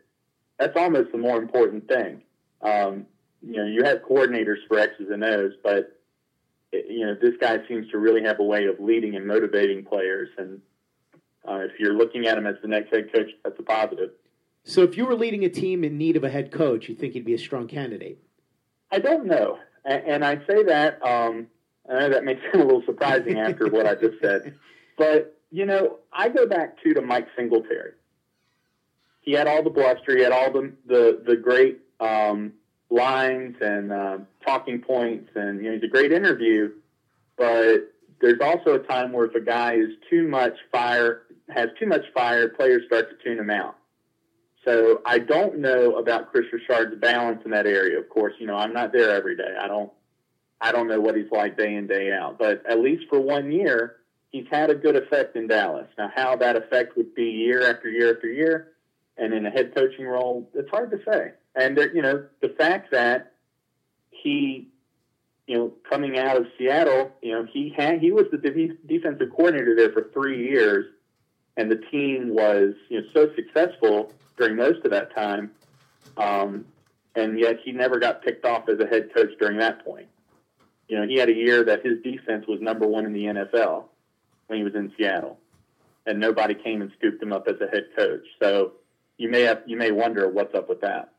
that's 0.57 0.75
almost 0.75 1.12
the 1.12 1.17
more 1.17 1.38
important 1.38 1.88
thing. 1.88 2.21
Um, 2.62 3.05
you 3.41 3.58
know, 3.58 3.65
you 3.65 3.84
have 3.84 4.00
coordinators 4.00 4.58
for 4.67 4.79
X's 4.79 5.10
and 5.10 5.24
O's, 5.24 5.53
but 5.63 6.00
you 6.72 7.05
know, 7.05 7.15
this 7.19 7.36
guy 7.39 7.58
seems 7.67 7.89
to 7.91 7.98
really 7.98 8.24
have 8.24 8.39
a 8.39 8.43
way 8.43 8.65
of 8.65 8.79
leading 8.79 9.15
and 9.15 9.25
motivating 9.25 9.84
players. 9.84 10.29
And 10.38 10.62
uh, 11.48 11.60
if 11.60 11.79
you're 11.79 11.93
looking 11.93 12.27
at 12.27 12.38
him 12.38 12.46
as 12.46 12.55
the 12.62 12.67
next 12.67 12.93
head 12.93 13.12
coach, 13.13 13.29
that's 13.43 13.60
a 13.60 13.63
positive. 13.63 14.12
So, 14.63 14.84
if 14.84 14.98
you 14.98 15.05
were 15.05 15.15
leading 15.15 15.46
a 15.46 15.50
team 15.50 15.84
in 15.84 15.98
need 15.98 16.15
of 16.15 16.24
a 16.24 16.29
head 16.29 16.51
coach, 16.51 16.89
you 16.89 16.96
think 16.96 17.13
he'd 17.13 17.25
be 17.25 17.34
a 17.34 17.39
strong 17.39 17.67
candidate? 17.67 18.19
I 18.91 19.00
don't 19.00 19.25
know, 19.25 19.58
and, 19.86 20.25
I 20.25 20.36
say 20.48 20.63
that. 20.63 21.03
Um, 21.05 21.48
I 21.89 22.00
know 22.00 22.10
that 22.10 22.24
may 22.24 22.36
sound 22.36 22.55
a 22.55 22.65
little 22.65 22.84
surprising 22.86 23.39
after 23.39 23.67
what 23.67 23.86
I 23.86 23.96
just 23.96 24.19
said, 24.22 24.55
but 24.98 25.39
you 25.50 25.65
know, 25.65 26.00
I 26.12 26.29
go 26.29 26.46
back 26.46 26.81
to 26.84 26.93
to 26.93 27.01
Mike 27.01 27.27
Singletary. 27.36 27.93
He 29.22 29.31
had 29.31 29.48
all 29.48 29.63
the 29.63 29.69
bluster. 29.69 30.15
He 30.15 30.24
had 30.24 30.34
all 30.34 30.51
the 30.51 30.74
the, 30.86 31.24
the 31.25 31.36
great 31.36 31.79
um, 32.00 32.53
lines 32.89 33.55
and 33.62 33.91
uh, 33.91 34.17
talking 34.46 34.81
points, 34.81 35.29
and 35.36 35.63
you 35.63 35.69
know 35.69 35.75
he's 35.75 35.84
a 35.84 35.88
great 35.88 36.12
interview. 36.12 36.72
But 37.38 37.93
there's 38.22 38.41
also 38.41 38.75
a 38.75 38.79
time 38.79 39.12
where 39.12 39.25
if 39.25 39.36
a 39.36 39.41
guy 39.41 39.75
is 39.75 39.89
too 40.10 40.27
much 40.27 40.53
fire, 40.72 41.24
has 41.50 41.69
too 41.79 41.88
much 41.88 42.03
fire, 42.13 42.50
players 42.50 42.84
start 42.88 43.10
to 43.10 43.24
tune 43.24 43.39
him 43.39 43.50
out. 43.50 43.75
So 44.65 45.01
I 45.05 45.19
don't 45.19 45.60
know 45.60 45.96
about 45.96 46.31
Kris 46.31 46.46
Richard's 46.51 47.00
balance 47.00 47.41
in 47.46 47.51
that 47.51 47.65
area. 47.65 47.98
Of 47.98 48.10
course, 48.10 48.34
you 48.39 48.48
know 48.48 48.55
I'm 48.55 48.74
not 48.74 48.91
there 48.91 49.12
every 49.12 49.36
day. 49.36 49.55
I 49.60 49.67
don't, 49.67 49.91
I 50.60 50.72
don't 50.72 50.88
know 50.88 51.00
what 51.00 51.15
he's 51.15 51.31
like 51.31 51.58
day 51.58 51.75
in 51.75 51.88
day 51.88 52.12
out. 52.12 52.38
But 52.38 52.63
at 52.69 52.79
least 52.79 53.03
for 53.10 53.19
one 53.19 53.51
year, 53.51 53.98
he's 54.31 54.46
had 54.51 54.69
a 54.69 54.75
good 54.75 54.96
effect 54.96 55.36
in 55.36 55.48
Dallas. 55.48 55.88
Now, 55.98 56.12
how 56.13 56.36
that 56.38 56.55
effect 56.55 56.98
would 56.98 57.15
be 57.15 57.24
year 57.24 57.69
after 57.69 57.89
year 57.89 58.15
after 58.15 58.27
year, 58.27 58.74
and 59.19 59.33
in 59.33 59.45
a 59.45 59.49
head 59.49 59.75
coaching 59.75 60.05
role, 60.05 60.49
it's 60.53 60.69
hard 60.69 60.91
to 60.91 60.99
say. 61.05 61.31
And 61.55 61.77
there, 61.77 61.93
you 61.93 62.01
know, 62.01 62.25
the 62.41 62.49
fact 62.49 62.91
that 62.91 63.33
he, 64.09 64.69
you 65.45 65.57
know, 65.57 65.73
coming 65.89 66.17
out 66.17 66.38
of 66.38 66.47
Seattle, 66.57 67.11
you 67.21 67.33
know, 67.33 67.45
he 67.51 67.73
had 67.75 67.99
he 67.99 68.11
was 68.11 68.25
the 68.31 68.38
defensive 68.38 69.29
coordinator 69.31 69.75
there 69.75 69.91
for 69.91 70.09
three 70.13 70.49
years, 70.49 70.85
and 71.57 71.69
the 71.69 71.75
team 71.91 72.33
was 72.33 72.73
you 72.89 73.01
know 73.01 73.07
so 73.13 73.29
successful 73.35 74.13
during 74.38 74.55
most 74.55 74.85
of 74.85 74.91
that 74.91 75.13
time, 75.13 75.51
um, 76.17 76.65
and 77.15 77.38
yet 77.38 77.57
he 77.63 77.71
never 77.71 77.99
got 77.99 78.23
picked 78.23 78.45
off 78.45 78.69
as 78.69 78.79
a 78.79 78.85
head 78.85 79.13
coach 79.13 79.31
during 79.39 79.57
that 79.57 79.83
point. 79.83 80.07
You 80.88 80.97
know, 80.97 81.07
he 81.07 81.17
had 81.17 81.29
a 81.29 81.35
year 81.35 81.63
that 81.65 81.85
his 81.85 82.01
defense 82.03 82.45
was 82.47 82.61
number 82.61 82.88
one 82.88 83.05
in 83.05 83.13
the 83.13 83.25
NFL 83.25 83.85
when 84.47 84.59
he 84.59 84.63
was 84.63 84.75
in 84.75 84.91
Seattle, 84.97 85.38
and 86.05 86.19
nobody 86.19 86.55
came 86.55 86.81
and 86.81 86.91
scooped 86.97 87.21
him 87.21 87.33
up 87.33 87.47
as 87.47 87.59
a 87.59 87.67
head 87.67 87.88
coach. 87.95 88.25
So 88.41 88.73
you 89.19 89.29
may 89.29 89.41
have 89.41 89.61
you 89.67 89.77
may 89.77 89.91
wonder 89.91 90.27
what's 90.27 90.55
up 90.55 90.67
with 90.67 90.81
that. 90.81 91.11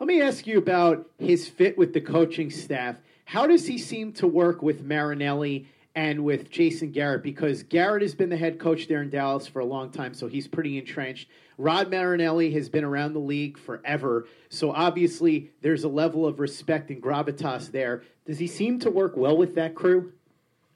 Let 0.00 0.06
me 0.06 0.22
ask 0.22 0.46
you 0.46 0.56
about 0.56 1.10
his 1.18 1.48
fit 1.48 1.76
with 1.76 1.92
the 1.92 2.00
coaching 2.00 2.50
staff. 2.50 2.96
How 3.26 3.46
does 3.46 3.66
he 3.66 3.76
seem 3.76 4.12
to 4.14 4.26
work 4.26 4.62
with 4.62 4.82
Marinelli 4.82 5.66
and 5.94 6.24
with 6.24 6.50
Jason 6.50 6.92
Garrett? 6.92 7.22
Because 7.22 7.62
Garrett 7.62 8.02
has 8.02 8.14
been 8.14 8.28
the 8.28 8.36
head 8.36 8.58
coach 8.58 8.86
there 8.86 9.02
in 9.02 9.10
Dallas 9.10 9.46
for 9.46 9.60
a 9.60 9.64
long 9.64 9.90
time, 9.90 10.14
so 10.14 10.26
he's 10.26 10.46
pretty 10.46 10.78
entrenched. 10.78 11.28
Rod 11.58 11.90
Marinelli 11.90 12.52
has 12.52 12.68
been 12.68 12.84
around 12.84 13.14
the 13.14 13.20
league 13.20 13.58
forever, 13.58 14.26
so 14.48 14.72
obviously 14.72 15.50
there's 15.62 15.84
a 15.84 15.88
level 15.88 16.26
of 16.26 16.40
respect 16.40 16.90
and 16.90 17.02
gravitas 17.02 17.70
there. 17.70 18.02
Does 18.26 18.38
he 18.38 18.46
seem 18.46 18.78
to 18.80 18.90
work 18.90 19.16
well 19.16 19.36
with 19.36 19.54
that 19.54 19.74
crew? 19.74 20.12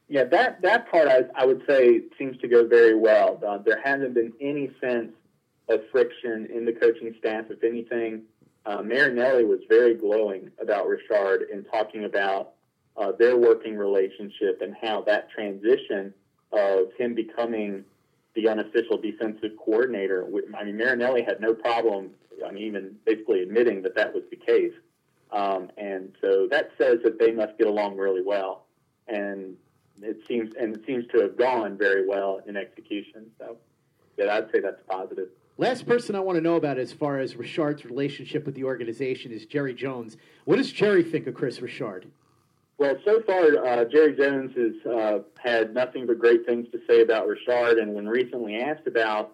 Yeah, 0.09 0.25
that 0.25 0.63
that 0.63 0.91
part 0.91 1.07
I, 1.07 1.25
I 1.35 1.45
would 1.45 1.63
say 1.69 2.03
seems 2.19 2.39
to 2.39 2.49
go 2.49 2.67
very 2.67 2.95
well. 2.95 3.41
Uh, 3.47 3.59
there 3.59 3.81
hasn't 3.85 4.15
been 4.15 4.33
any 4.41 4.71
sense 4.81 5.13
of 5.69 5.81
friction 5.91 6.49
in 6.53 6.65
the 6.65 6.73
coaching 6.73 7.15
staff. 7.19 7.47
If 7.51 7.63
anything, 7.63 8.23
uh, 8.67 8.83
Marinelli 8.83 9.45
was 9.45 9.61
very 9.69 9.95
glowing 9.95 10.51
about 10.61 10.87
Richard 10.87 11.49
in 11.53 11.65
talking 11.65 12.05
about 12.05 12.53
uh, 12.97 13.13
their 13.13 13.37
working 13.37 13.77
relationship 13.77 14.61
and 14.61 14.75
how 14.81 15.03
that 15.03 15.31
transition 15.31 16.13
of 16.53 16.93
him 16.99 17.15
becoming 17.15 17.85
the 18.35 18.49
unofficial 18.49 18.99
defensive 18.99 19.53
coordinator. 19.57 20.27
I 20.57 20.65
mean, 20.65 20.77
Marinelli 20.77 21.23
had 21.23 21.41
no 21.41 21.55
problem, 21.55 22.11
I 22.47 22.51
mean, 22.51 22.65
even 22.65 22.97
basically 23.05 23.43
admitting 23.43 23.83
that 23.83 23.95
that 23.97 24.13
was 24.13 24.25
the 24.31 24.37
case. 24.37 24.73
Um, 25.31 25.71
and 25.77 26.15
so 26.21 26.49
that 26.51 26.71
says 26.79 26.99
that 27.05 27.19
they 27.19 27.33
must 27.33 27.59
get 27.59 27.67
along 27.67 27.97
really 27.97 28.23
well. 28.23 28.65
And 29.07 29.57
it 30.03 30.19
seems, 30.27 30.55
and 30.59 30.77
it 30.77 30.85
seems 30.87 31.07
to 31.09 31.21
have 31.21 31.37
gone 31.37 31.77
very 31.77 32.07
well 32.07 32.41
in 32.47 32.57
execution. 32.57 33.31
So, 33.39 33.57
yeah, 34.17 34.37
I'd 34.37 34.51
say 34.53 34.61
that's 34.61 34.83
positive. 34.89 35.29
Last 35.61 35.87
person 35.87 36.15
I 36.15 36.21
want 36.21 36.37
to 36.37 36.41
know 36.41 36.55
about 36.55 36.79
as 36.79 36.93
far 36.93 37.19
as 37.19 37.35
Richard's 37.35 37.85
relationship 37.85 38.47
with 38.47 38.55
the 38.55 38.63
organization 38.63 39.33
is 39.33 39.45
Jerry 39.45 39.75
Jones. 39.75 40.17
What 40.45 40.55
does 40.55 40.71
Jerry 40.71 41.03
think 41.03 41.27
of 41.27 41.35
Kris 41.35 41.61
Richard? 41.61 42.07
Well, 42.79 42.95
so 43.05 43.21
far, 43.23 43.67
uh, 43.67 43.85
Jerry 43.87 44.15
Jones 44.15 44.53
has 44.57 44.87
uh, 44.87 45.19
had 45.37 45.75
nothing 45.75 46.07
but 46.07 46.21
great 46.21 46.47
things 46.47 46.69
to 46.71 46.79
say 46.89 47.03
about 47.03 47.27
Richard. 47.27 47.79
And 47.79 47.93
when 47.93 48.09
recently 48.09 48.55
asked 48.55 48.87
about, 48.87 49.33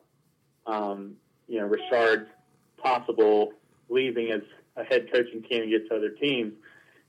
um, 0.66 1.16
you 1.46 1.60
know, 1.60 1.66
Richard's 1.66 2.30
possible 2.78 3.52
leaving 3.90 4.30
as 4.30 4.40
a 4.76 4.82
head 4.82 5.12
coaching 5.12 5.42
candidate 5.42 5.90
to 5.90 5.96
other 5.96 6.08
teams, 6.08 6.54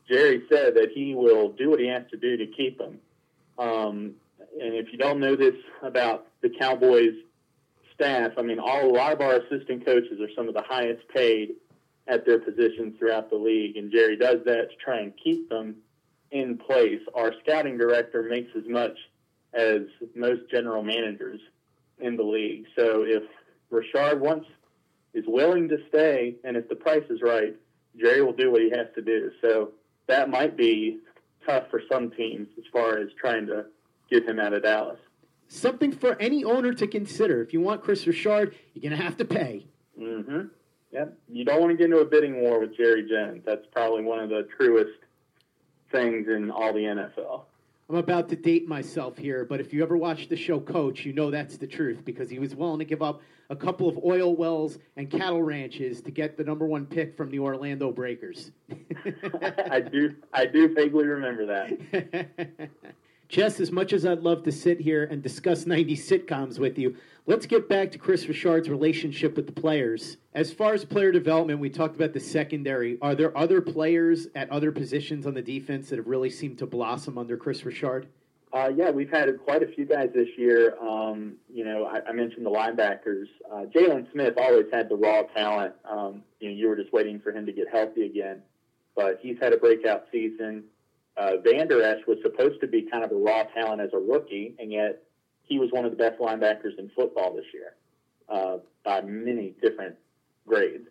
Jerry 0.09 0.43
said 0.49 0.75
that 0.75 0.89
he 0.93 1.15
will 1.15 1.53
do 1.53 1.69
what 1.69 1.79
he 1.79 1.87
has 1.87 2.03
to 2.11 2.17
do 2.17 2.35
to 2.35 2.47
keep 2.47 2.81
him. 2.81 2.99
Um, 3.57 4.15
and 4.61 4.75
if 4.75 4.91
you 4.91 4.97
don't 4.97 5.21
know 5.21 5.37
this 5.37 5.55
about 5.81 6.27
the 6.41 6.49
Cowboys 6.49 7.13
staff, 7.95 8.33
I 8.37 8.41
mean, 8.41 8.59
all, 8.59 8.89
a 8.89 8.93
lot 8.93 9.13
of 9.13 9.21
our 9.21 9.35
assistant 9.35 9.85
coaches 9.85 10.19
are 10.21 10.29
some 10.35 10.47
of 10.47 10.53
the 10.53 10.63
highest 10.67 11.07
paid 11.09 11.55
at 12.07 12.25
their 12.25 12.39
positions 12.39 12.95
throughout 12.99 13.29
the 13.29 13.37
league. 13.37 13.77
And 13.77 13.91
Jerry 13.91 14.17
does 14.17 14.37
that 14.45 14.69
to 14.69 14.75
try 14.83 14.99
and 14.99 15.13
keep 15.23 15.49
them 15.49 15.77
in 16.31 16.57
place, 16.57 16.99
our 17.13 17.33
scouting 17.43 17.77
director 17.77 18.23
makes 18.23 18.51
as 18.57 18.67
much 18.67 18.97
as 19.53 19.81
most 20.15 20.41
general 20.51 20.83
managers 20.83 21.39
in 21.99 22.17
the 22.17 22.23
league. 22.23 22.65
So 22.75 23.03
if 23.03 23.23
Richard 23.69 24.19
wants 24.19 24.47
is 25.13 25.23
willing 25.27 25.69
to 25.69 25.77
stay, 25.87 26.35
and 26.43 26.57
if 26.57 26.67
the 26.67 26.75
price 26.75 27.05
is 27.09 27.21
right, 27.21 27.55
Jerry 27.97 28.21
will 28.21 28.33
do 28.33 28.51
what 28.51 28.61
he 28.61 28.69
has 28.71 28.87
to 28.95 29.01
do. 29.01 29.31
So 29.41 29.71
that 30.07 30.29
might 30.29 30.57
be 30.57 30.99
tough 31.47 31.69
for 31.71 31.81
some 31.89 32.11
teams 32.11 32.49
as 32.57 32.65
far 32.73 32.97
as 32.97 33.07
trying 33.17 33.47
to 33.47 33.67
get 34.11 34.27
him 34.27 34.39
out 34.39 34.51
of 34.51 34.63
Dallas. 34.63 34.99
Something 35.47 35.91
for 35.91 36.19
any 36.19 36.43
owner 36.43 36.73
to 36.73 36.87
consider. 36.87 37.41
If 37.41 37.53
you 37.53 37.61
want 37.61 37.81
Kris 37.81 38.05
Richard, 38.07 38.55
you're 38.73 38.81
going 38.89 38.97
to 38.97 39.03
have 39.03 39.17
to 39.17 39.25
pay. 39.25 39.65
Mm-hmm. 39.99 40.47
Yep. 40.91 41.17
You 41.29 41.45
don't 41.45 41.59
want 41.59 41.71
to 41.71 41.77
get 41.77 41.85
into 41.85 41.99
a 41.99 42.05
bidding 42.05 42.41
war 42.41 42.59
with 42.59 42.75
Jerry 42.75 43.07
Jones. 43.07 43.43
That's 43.45 43.65
probably 43.71 44.03
one 44.03 44.19
of 44.19 44.29
the 44.29 44.47
truest 44.57 44.99
things 45.91 46.27
in 46.27 46.49
all 46.51 46.73
the 46.73 46.79
NFL. 46.79 47.43
I'm 47.87 47.97
about 47.97 48.29
to 48.29 48.35
date 48.35 48.67
myself 48.67 49.15
here, 49.17 49.45
but 49.45 49.59
if 49.59 49.71
you 49.71 49.83
ever 49.83 49.95
watched 49.95 50.29
the 50.29 50.35
show 50.35 50.59
Coach, 50.59 51.05
you 51.05 51.13
know 51.13 51.29
that's 51.29 51.57
the 51.57 51.67
truth 51.67 52.03
because 52.03 52.31
he 52.31 52.39
was 52.39 52.55
willing 52.55 52.79
to 52.79 52.85
give 52.85 53.03
up 53.03 53.21
a 53.51 53.55
couple 53.55 53.87
of 53.87 53.99
oil 54.03 54.35
wells 54.35 54.79
and 54.97 55.09
cattle 55.11 55.43
ranches 55.43 56.01
to 56.01 56.09
get 56.09 56.35
the 56.35 56.43
number 56.43 56.65
one 56.65 56.87
pick 56.87 57.15
from 57.15 57.29
the 57.29 57.37
Orlando 57.37 57.91
Breakers. 57.91 58.51
I 59.69 59.81
do, 59.81 60.15
I 60.33 60.47
do 60.47 60.73
vaguely 60.73 61.05
remember 61.05 61.45
that. 61.45 62.27
Jess, 63.27 63.59
as 63.59 63.71
much 63.71 63.91
as 63.91 64.05
I'd 64.05 64.19
love 64.19 64.43
to 64.43 64.51
sit 64.51 64.79
here 64.79 65.03
and 65.05 65.21
discuss 65.21 65.65
90 65.65 65.97
sitcoms 65.97 66.59
with 66.59 66.77
you, 66.77 66.95
let's 67.25 67.45
get 67.45 67.67
back 67.67 67.91
to 67.91 67.97
Kris 67.97 68.27
Richard's 68.27 68.69
relationship 68.69 69.35
with 69.35 69.47
the 69.47 69.51
players. 69.51 70.17
As 70.33 70.53
far 70.53 70.73
as 70.73 70.85
player 70.85 71.11
development, 71.11 71.59
we 71.59 71.69
talked 71.69 71.95
about 71.95 72.13
the 72.13 72.19
secondary. 72.19 72.99
Are 73.01 73.15
there 73.15 73.35
other 73.35 73.61
players 73.61 74.27
at 74.35 74.49
other 74.51 74.71
positions 74.71 75.25
on 75.25 75.33
the 75.33 75.41
defense 75.41 75.89
that 75.89 75.97
have 75.97 76.07
really 76.07 76.29
seemed 76.29 76.59
to 76.59 76.67
blossom 76.67 77.17
under 77.17 77.35
Kris 77.35 77.65
Richard? 77.65 78.07
Uh, 78.53 78.69
yeah, 78.73 78.91
we've 78.91 79.09
had 79.09 79.27
quite 79.43 79.63
a 79.63 79.67
few 79.67 79.85
guys 79.85 80.09
this 80.13 80.29
year. 80.37 80.77
Um, 80.79 81.35
you 81.51 81.65
know, 81.65 81.85
I, 81.85 82.07
I, 82.07 82.13
mentioned 82.13 82.45
the 82.45 82.51
linebackers. 82.51 83.25
Uh, 83.51 83.65
Jaylon 83.65 84.09
Smith 84.13 84.35
always 84.37 84.67
had 84.71 84.87
the 84.87 84.95
raw 84.95 85.23
talent. 85.23 85.73
Um, 85.83 86.23
you 86.39 86.49
know, 86.49 86.55
you 86.55 86.69
were 86.69 86.77
just 86.77 86.93
waiting 86.93 87.19
for 87.19 87.33
him 87.33 87.45
to 87.47 87.51
get 87.51 87.67
healthy 87.69 88.05
again, 88.05 88.41
but 88.95 89.19
he's 89.21 89.37
had 89.41 89.51
a 89.51 89.57
breakout 89.57 90.05
season 90.09 90.63
uh, 91.17 91.37
Vander 91.43 91.81
Esch 91.81 92.05
was 92.07 92.17
supposed 92.21 92.59
to 92.61 92.67
be 92.67 92.83
kind 92.83 93.03
of 93.03 93.11
a 93.11 93.15
raw 93.15 93.43
talent 93.43 93.81
as 93.81 93.89
a 93.93 93.97
rookie, 93.97 94.55
and 94.59 94.71
yet 94.71 95.03
he 95.43 95.59
was 95.59 95.69
one 95.71 95.85
of 95.85 95.91
the 95.91 95.97
best 95.97 96.19
linebackers 96.19 96.77
in 96.77 96.89
football 96.95 97.35
this 97.35 97.45
year 97.53 97.75
uh, 98.29 98.57
by 98.83 99.01
many 99.01 99.53
different 99.61 99.95
grades. 100.47 100.87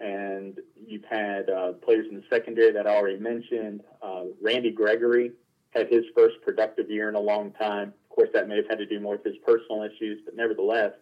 And 0.00 0.58
you've 0.74 1.04
had 1.04 1.50
uh, 1.50 1.72
players 1.72 2.06
in 2.10 2.16
the 2.16 2.24
secondary 2.30 2.72
that 2.72 2.86
I 2.86 2.96
already 2.96 3.18
mentioned. 3.18 3.82
Uh, 4.02 4.24
Randy 4.40 4.70
Gregory 4.70 5.32
had 5.70 5.88
his 5.88 6.04
first 6.16 6.36
productive 6.42 6.90
year 6.90 7.08
in 7.08 7.14
a 7.14 7.20
long 7.20 7.52
time. 7.52 7.92
Of 8.10 8.16
course, 8.16 8.30
that 8.32 8.48
may 8.48 8.56
have 8.56 8.68
had 8.68 8.78
to 8.78 8.86
do 8.86 8.98
more 8.98 9.12
with 9.12 9.24
his 9.24 9.36
personal 9.46 9.82
issues, 9.82 10.20
but 10.24 10.34
nevertheless, 10.34 10.92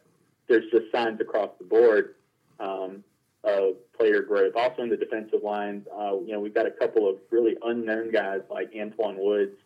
there's 0.49 0.69
just 0.71 0.91
signs 0.93 1.21
across 1.21 1.51
the 1.59 1.65
board 1.65 2.17
um, 2.59 3.05
of 3.49 3.75
player 3.97 4.23
growth. 4.23 4.55
Also 4.57 4.83
in 4.83 4.91
the 4.91 4.97
defensive 4.97 5.43
line, 5.43 5.85
uh, 5.99 6.13
you 6.21 6.33
know, 6.33 6.41
we've 6.41 6.55
got 6.55 6.67
a 6.67 6.71
couple 6.71 7.09
of 7.09 7.17
really 7.31 7.57
unknown 7.65 8.11
guys 8.11 8.41
like 8.51 8.73
Antwaun 8.73 9.17
Woods 9.19 9.57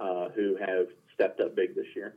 uh, 0.00 0.28
who 0.30 0.56
have 0.56 0.86
stepped 1.14 1.40
up 1.40 1.54
big 1.54 1.74
this 1.74 1.86
year. 1.94 2.14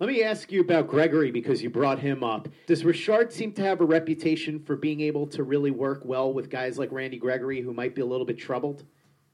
Let 0.00 0.08
me 0.08 0.24
ask 0.24 0.50
you 0.50 0.60
about 0.60 0.88
Gregory 0.88 1.30
because 1.30 1.62
you 1.62 1.70
brought 1.70 2.00
him 2.00 2.24
up. 2.24 2.48
Does 2.66 2.84
Richard 2.84 3.32
seem 3.32 3.52
to 3.52 3.62
have 3.62 3.80
a 3.80 3.84
reputation 3.84 4.58
for 4.58 4.74
being 4.74 5.00
able 5.00 5.26
to 5.28 5.44
really 5.44 5.70
work 5.70 6.02
well 6.04 6.32
with 6.32 6.50
guys 6.50 6.78
like 6.78 6.90
Randy 6.90 7.16
Gregory 7.16 7.60
who 7.60 7.72
might 7.72 7.94
be 7.94 8.02
a 8.02 8.06
little 8.06 8.26
bit 8.26 8.36
troubled? 8.36 8.82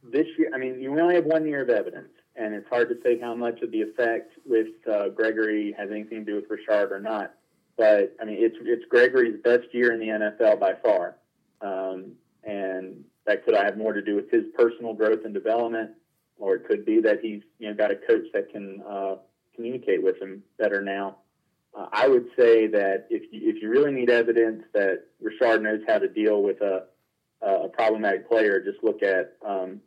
This 0.03 0.27
year, 0.39 0.51
I 0.55 0.59
mean, 0.59 0.81
you 0.81 0.99
only 1.01 1.15
have 1.15 1.25
one 1.25 1.47
year 1.47 1.63
of 1.63 1.71
evidence, 1.71 2.11
and 2.37 2.55
it's 2.55 2.69
hard 2.69 2.91
to 2.91 2.97
say 3.03 3.19
how 3.19 3.35
much 3.35 3.63
of 3.63 3.71
the 3.71 3.81
effect 3.81 4.33
with 4.45 4.69
uh, 4.91 5.09
Gregory 5.09 5.75
has 5.79 5.91
anything 5.91 6.25
to 6.27 6.33
do 6.33 6.35
with 6.37 6.45
Richard 6.51 6.93
or 6.93 7.01
not. 7.01 7.35
But 7.79 8.15
I 8.21 8.27
mean, 8.27 8.37
it's 8.39 8.57
it's 8.61 8.85
Gregory's 8.91 9.41
best 9.43 9.73
year 9.73 9.93
in 9.93 10.01
the 10.01 10.09
NFL 10.09 10.61
by 10.61 10.75
far, 10.83 11.17
um, 11.61 12.13
and 12.45 13.05
that 13.27 13.45
could 13.45 13.55
have 13.55 13.77
more 13.77 13.93
to 13.93 14.03
do 14.03 14.17
with 14.17 14.31
his 14.31 14.45
personal 14.57 14.95
growth 14.95 15.25
and 15.25 15.35
development, 15.35 15.91
or 16.39 16.55
it 16.57 16.67
could 16.67 16.85
be 16.85 17.01
that 17.01 17.21
he's 17.21 17.43
you 17.59 17.69
know 17.69 17.75
got 17.75 17.91
a 17.91 17.97
coach 17.97 18.27
that 18.33 18.51
can 18.51 18.83
uh, 18.89 19.17
communicate 19.55 20.03
with 20.03 20.21
him 20.21 20.43
better 20.59 20.83
now. 20.83 21.17
Uh, 21.77 21.87
I 21.93 22.09
would 22.09 22.27
say 22.37 22.67
that 22.69 23.07
if 23.11 23.33
you, 23.33 23.51
if 23.51 23.63
you 23.63 23.69
really 23.69 23.93
need 23.93 24.11
evidence 24.11 24.65
that 24.75 25.05
Richard 25.21 25.63
knows 25.63 25.81
how 25.87 25.99
to 25.99 26.09
deal 26.09 26.43
with 26.43 26.61
a 26.61 26.87
a 27.43 27.69
problematic 27.69 28.29
player, 28.29 28.61
just 28.61 28.83
look 28.83 29.03
at 29.03 29.37
um, 29.47 29.81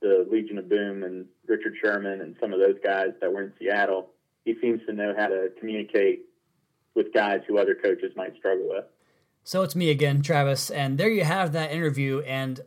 the 0.00 0.26
Legion 0.30 0.58
of 0.58 0.68
Boom 0.68 1.02
and 1.02 1.26
Richard 1.46 1.74
Sherman 1.82 2.20
and 2.20 2.36
some 2.40 2.52
of 2.52 2.60
those 2.60 2.76
guys 2.82 3.08
that 3.20 3.32
were 3.32 3.42
in 3.42 3.52
Seattle. 3.58 4.10
He 4.44 4.54
seems 4.60 4.80
to 4.86 4.92
know 4.92 5.14
how 5.16 5.28
to 5.28 5.50
communicate 5.58 6.26
with 6.94 7.12
guys 7.12 7.40
who 7.46 7.58
other 7.58 7.74
coaches 7.74 8.12
might 8.16 8.36
struggle 8.36 8.68
with. 8.68 8.84
So 9.44 9.62
it's 9.62 9.74
me 9.74 9.90
again, 9.90 10.22
Travis, 10.22 10.70
and 10.70 10.98
there 10.98 11.10
you 11.10 11.24
have 11.24 11.52
that 11.52 11.72
interview. 11.72 12.20
And 12.20 12.60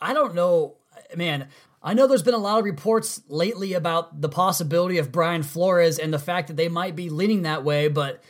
I 0.00 0.12
don't 0.12 0.34
know, 0.34 0.76
man. 1.14 1.48
I 1.82 1.94
know 1.94 2.08
there's 2.08 2.22
been 2.22 2.34
a 2.34 2.38
lot 2.38 2.58
of 2.58 2.64
reports 2.64 3.22
lately 3.28 3.72
about 3.72 4.20
the 4.20 4.28
possibility 4.28 4.98
of 4.98 5.12
Brian 5.12 5.44
Flores 5.44 6.00
and 6.00 6.12
the 6.12 6.18
fact 6.18 6.48
that 6.48 6.56
they 6.56 6.68
might 6.68 6.96
be 6.96 7.10
leaning 7.10 7.42
that 7.42 7.62
way, 7.62 7.86
but 7.86 8.20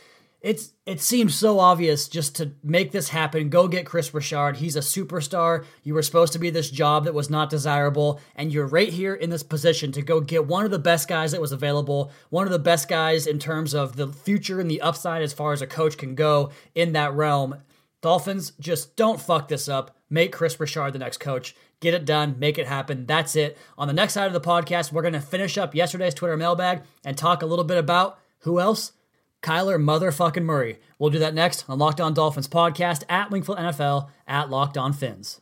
it's 0.41 0.73
it 0.85 1.01
seems 1.01 1.33
so 1.33 1.59
obvious 1.59 2.07
just 2.07 2.35
to 2.35 2.51
make 2.63 2.91
this 2.91 3.09
happen. 3.09 3.49
Go 3.49 3.67
get 3.67 3.87
Kris 3.87 4.13
Richard. 4.13 4.57
He's 4.57 4.75
a 4.75 4.81
superstar. 4.81 5.65
You 5.83 5.95
were 5.95 6.03
supposed 6.03 6.33
to 6.33 6.39
be 6.39 6.51
this 6.51 6.69
job 6.69 7.05
that 7.05 7.15
was 7.15 7.29
not 7.31 7.49
desirable, 7.49 8.21
and 8.35 8.53
you're 8.53 8.67
right 8.67 8.89
here 8.89 9.15
in 9.15 9.31
this 9.31 9.41
position 9.41 9.91
to 9.93 10.03
go 10.03 10.21
get 10.21 10.45
one 10.45 10.63
of 10.63 10.71
the 10.71 10.77
best 10.77 11.07
guys 11.07 11.31
that 11.31 11.41
was 11.41 11.51
available, 11.51 12.11
one 12.29 12.45
of 12.45 12.53
the 12.53 12.59
best 12.59 12.87
guys 12.87 13.25
in 13.25 13.39
terms 13.39 13.73
of 13.73 13.95
the 13.95 14.07
future 14.07 14.59
and 14.59 14.69
the 14.69 14.81
upside 14.81 15.23
as 15.23 15.33
far 15.33 15.51
as 15.51 15.63
a 15.63 15.67
coach 15.67 15.97
can 15.97 16.13
go 16.13 16.51
in 16.75 16.93
that 16.93 17.13
realm. 17.13 17.55
Dolphins, 18.01 18.51
just 18.59 18.95
don't 18.95 19.19
fuck 19.19 19.47
this 19.47 19.67
up. 19.67 19.95
Make 20.09 20.31
Kris 20.31 20.59
Richard 20.59 20.93
the 20.93 20.99
next 20.99 21.17
coach. 21.17 21.55
Get 21.79 21.93
it 21.93 22.05
done. 22.05 22.35
Make 22.39 22.57
it 22.57 22.67
happen. 22.67 23.05
That's 23.05 23.35
it. 23.35 23.57
On 23.77 23.87
the 23.87 23.93
next 23.93 24.13
side 24.13 24.27
of 24.27 24.33
the 24.33 24.41
podcast, 24.41 24.91
we're 24.91 25.01
going 25.01 25.13
to 25.13 25.21
finish 25.21 25.57
up 25.57 25.75
yesterday's 25.75 26.13
Twitter 26.13 26.37
mailbag 26.37 26.81
and 27.05 27.17
talk 27.17 27.41
a 27.41 27.45
little 27.45 27.65
bit 27.65 27.77
about 27.77 28.19
who 28.39 28.59
else? 28.59 28.93
Kyler 29.41 29.81
motherfucking 29.81 30.43
Murray. 30.43 30.79
We'll 30.97 31.11
do 31.11 31.19
that 31.19 31.33
next 31.33 31.65
on 31.69 31.77
Locked 31.77 32.01
On 32.01 32.13
Dolphins 32.13 32.47
podcast 32.47 33.03
at 33.09 33.29
Wingfield 33.29 33.57
NFL 33.57 34.09
at 34.27 34.49
Locked 34.49 34.77
On 34.77 34.93
Fins. 34.93 35.41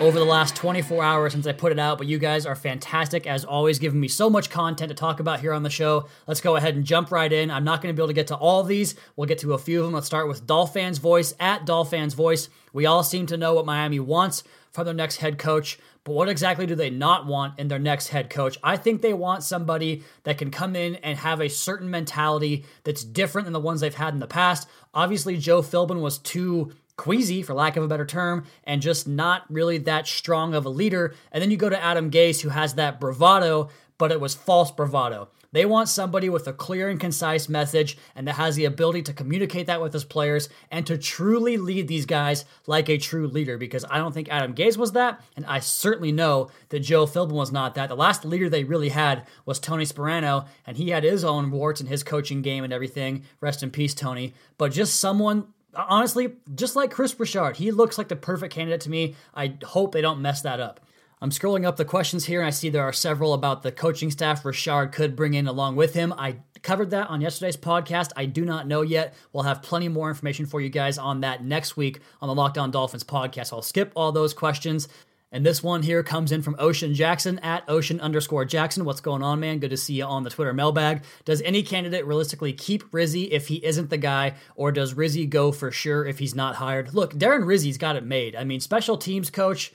over 0.00 0.18
the 0.18 0.24
last 0.24 0.56
24 0.56 1.02
hours 1.02 1.32
since 1.32 1.46
I 1.46 1.52
put 1.52 1.72
it 1.72 1.78
out, 1.78 1.98
but 1.98 2.06
you 2.06 2.18
guys 2.18 2.46
are 2.46 2.56
fantastic 2.56 3.26
as 3.26 3.44
always, 3.44 3.78
giving 3.78 4.00
me 4.00 4.08
so 4.08 4.28
much 4.28 4.50
content 4.50 4.88
to 4.88 4.94
talk 4.94 5.20
about 5.20 5.40
here 5.40 5.52
on 5.52 5.62
the 5.62 5.70
show. 5.70 6.08
Let's 6.26 6.40
go 6.40 6.56
ahead 6.56 6.74
and 6.74 6.84
jump 6.84 7.12
right 7.12 7.32
in. 7.32 7.50
I'm 7.50 7.64
not 7.64 7.82
going 7.82 7.94
to 7.94 7.96
be 7.96 8.02
able 8.02 8.08
to 8.08 8.14
get 8.14 8.26
to 8.28 8.36
all 8.36 8.62
these. 8.62 8.94
We'll 9.16 9.28
get 9.28 9.38
to 9.38 9.54
a 9.54 9.58
few 9.58 9.80
of 9.80 9.86
them. 9.86 9.94
Let's 9.94 10.06
start 10.06 10.28
with 10.28 10.46
Dolphins 10.46 10.98
Voice 10.98 11.34
at 11.38 11.66
Dolphins 11.66 12.14
Voice. 12.14 12.48
We 12.72 12.86
all 12.86 13.02
seem 13.02 13.26
to 13.26 13.36
know 13.36 13.54
what 13.54 13.66
Miami 13.66 14.00
wants 14.00 14.42
from 14.72 14.86
their 14.86 14.94
next 14.94 15.16
head 15.16 15.38
coach, 15.38 15.78
but 16.04 16.12
what 16.12 16.28
exactly 16.28 16.66
do 16.66 16.74
they 16.74 16.90
not 16.90 17.26
want 17.26 17.58
in 17.58 17.68
their 17.68 17.78
next 17.78 18.08
head 18.08 18.30
coach? 18.30 18.58
I 18.62 18.76
think 18.76 19.02
they 19.02 19.12
want 19.12 19.44
somebody 19.44 20.02
that 20.24 20.38
can 20.38 20.50
come 20.50 20.74
in 20.74 20.96
and 20.96 21.18
have 21.18 21.40
a 21.40 21.48
certain 21.48 21.90
mentality 21.90 22.64
that's 22.82 23.04
different 23.04 23.44
than 23.44 23.52
the 23.52 23.60
ones 23.60 23.80
they've 23.82 23.94
had 23.94 24.14
in 24.14 24.20
the 24.20 24.26
past. 24.26 24.66
Obviously, 24.94 25.36
Joe 25.36 25.62
Philbin 25.62 26.00
was 26.00 26.18
too 26.18 26.72
queasy, 27.02 27.42
for 27.42 27.52
lack 27.52 27.76
of 27.76 27.82
a 27.82 27.88
better 27.88 28.06
term, 28.06 28.44
and 28.62 28.80
just 28.80 29.08
not 29.08 29.42
really 29.50 29.76
that 29.76 30.06
strong 30.06 30.54
of 30.54 30.64
a 30.64 30.68
leader. 30.68 31.12
And 31.32 31.42
then 31.42 31.50
you 31.50 31.56
go 31.56 31.68
to 31.68 31.82
Adam 31.82 32.12
Gase, 32.12 32.42
who 32.42 32.50
has 32.50 32.74
that 32.74 33.00
bravado, 33.00 33.70
but 33.98 34.12
it 34.12 34.20
was 34.20 34.36
false 34.36 34.70
bravado. 34.70 35.28
They 35.50 35.66
want 35.66 35.88
somebody 35.88 36.28
with 36.30 36.46
a 36.46 36.52
clear 36.52 36.88
and 36.88 37.00
concise 37.00 37.48
message 37.48 37.98
and 38.14 38.28
that 38.28 38.36
has 38.36 38.54
the 38.54 38.66
ability 38.66 39.02
to 39.02 39.12
communicate 39.12 39.66
that 39.66 39.82
with 39.82 39.92
his 39.92 40.04
players 40.04 40.48
and 40.70 40.86
to 40.86 40.96
truly 40.96 41.56
lead 41.56 41.88
these 41.88 42.06
guys 42.06 42.44
like 42.68 42.88
a 42.88 42.98
true 42.98 43.26
leader 43.26 43.58
because 43.58 43.84
I 43.90 43.98
don't 43.98 44.12
think 44.12 44.28
Adam 44.30 44.54
Gase 44.54 44.76
was 44.76 44.92
that, 44.92 45.20
and 45.34 45.44
I 45.44 45.58
certainly 45.58 46.12
know 46.12 46.50
that 46.68 46.80
Joe 46.80 47.04
Philbin 47.04 47.32
was 47.32 47.50
not 47.50 47.74
that. 47.74 47.88
The 47.88 47.96
last 47.96 48.24
leader 48.24 48.48
they 48.48 48.62
really 48.62 48.90
had 48.90 49.26
was 49.44 49.58
Tony 49.58 49.84
Sparano, 49.84 50.46
and 50.64 50.76
he 50.76 50.90
had 50.90 51.02
his 51.02 51.24
own 51.24 51.50
warts 51.50 51.80
in 51.80 51.88
his 51.88 52.04
coaching 52.04 52.42
game 52.42 52.62
and 52.62 52.72
everything. 52.72 53.24
Rest 53.40 53.64
in 53.64 53.72
peace, 53.72 53.92
Tony. 53.92 54.34
But 54.56 54.70
just 54.70 55.00
someone 55.00 55.48
honestly, 55.74 56.34
just 56.54 56.76
like 56.76 56.90
Kris 56.90 57.18
Richard, 57.18 57.56
he 57.56 57.70
looks 57.70 57.98
like 57.98 58.08
the 58.08 58.16
perfect 58.16 58.54
candidate 58.54 58.82
to 58.82 58.90
me. 58.90 59.14
I 59.34 59.54
hope 59.64 59.92
they 59.92 60.00
don't 60.00 60.22
mess 60.22 60.42
that 60.42 60.60
up. 60.60 60.80
I'm 61.20 61.30
scrolling 61.30 61.64
up 61.64 61.76
the 61.76 61.84
questions 61.84 62.24
here 62.24 62.40
and 62.40 62.48
I 62.48 62.50
see 62.50 62.68
there 62.68 62.82
are 62.82 62.92
several 62.92 63.32
about 63.32 63.62
the 63.62 63.70
coaching 63.70 64.10
staff 64.10 64.44
Richard 64.44 64.90
could 64.90 65.14
bring 65.14 65.34
in 65.34 65.46
along 65.46 65.76
with 65.76 65.94
him. 65.94 66.12
I 66.18 66.38
covered 66.62 66.90
that 66.90 67.10
on 67.10 67.20
yesterday's 67.20 67.56
podcast. 67.56 68.10
I 68.16 68.24
do 68.24 68.44
not 68.44 68.66
know 68.66 68.82
yet. 68.82 69.14
We'll 69.32 69.44
have 69.44 69.62
plenty 69.62 69.86
more 69.86 70.08
information 70.08 70.46
for 70.46 70.60
you 70.60 70.68
guys 70.68 70.98
on 70.98 71.20
that 71.20 71.44
next 71.44 71.76
week 71.76 72.00
on 72.20 72.28
the 72.28 72.34
Locked 72.34 72.58
On 72.58 72.72
Dolphins 72.72 73.04
podcast. 73.04 73.52
I'll 73.52 73.62
skip 73.62 73.92
all 73.94 74.10
those 74.10 74.34
questions. 74.34 74.88
And 75.32 75.46
this 75.46 75.62
one 75.62 75.82
here 75.82 76.02
comes 76.02 76.30
in 76.30 76.42
from 76.42 76.56
Ocean 76.58 76.92
Jackson 76.92 77.38
at 77.38 77.64
Ocean 77.66 77.98
underscore 78.00 78.44
Jackson. 78.44 78.84
What's 78.84 79.00
going 79.00 79.22
on, 79.22 79.40
man? 79.40 79.60
Good 79.60 79.70
to 79.70 79.78
see 79.78 79.94
you 79.94 80.04
on 80.04 80.24
the 80.24 80.30
Twitter 80.30 80.52
mailbag. 80.52 81.04
Does 81.24 81.40
any 81.40 81.62
candidate 81.62 82.06
realistically 82.06 82.52
keep 82.52 82.84
Rizzi 82.92 83.32
if 83.32 83.48
he 83.48 83.64
isn't 83.64 83.88
the 83.88 83.96
guy, 83.96 84.34
or 84.54 84.70
does 84.70 84.92
Rizzi 84.92 85.24
go 85.24 85.50
for 85.50 85.70
sure 85.70 86.04
if 86.04 86.18
he's 86.18 86.34
not 86.34 86.56
hired? 86.56 86.92
Look, 86.92 87.14
Darren 87.14 87.46
Rizzi's 87.46 87.78
got 87.78 87.96
it 87.96 88.04
made. 88.04 88.36
I 88.36 88.44
mean, 88.44 88.60
special 88.60 88.98
teams 88.98 89.30
coach 89.30 89.72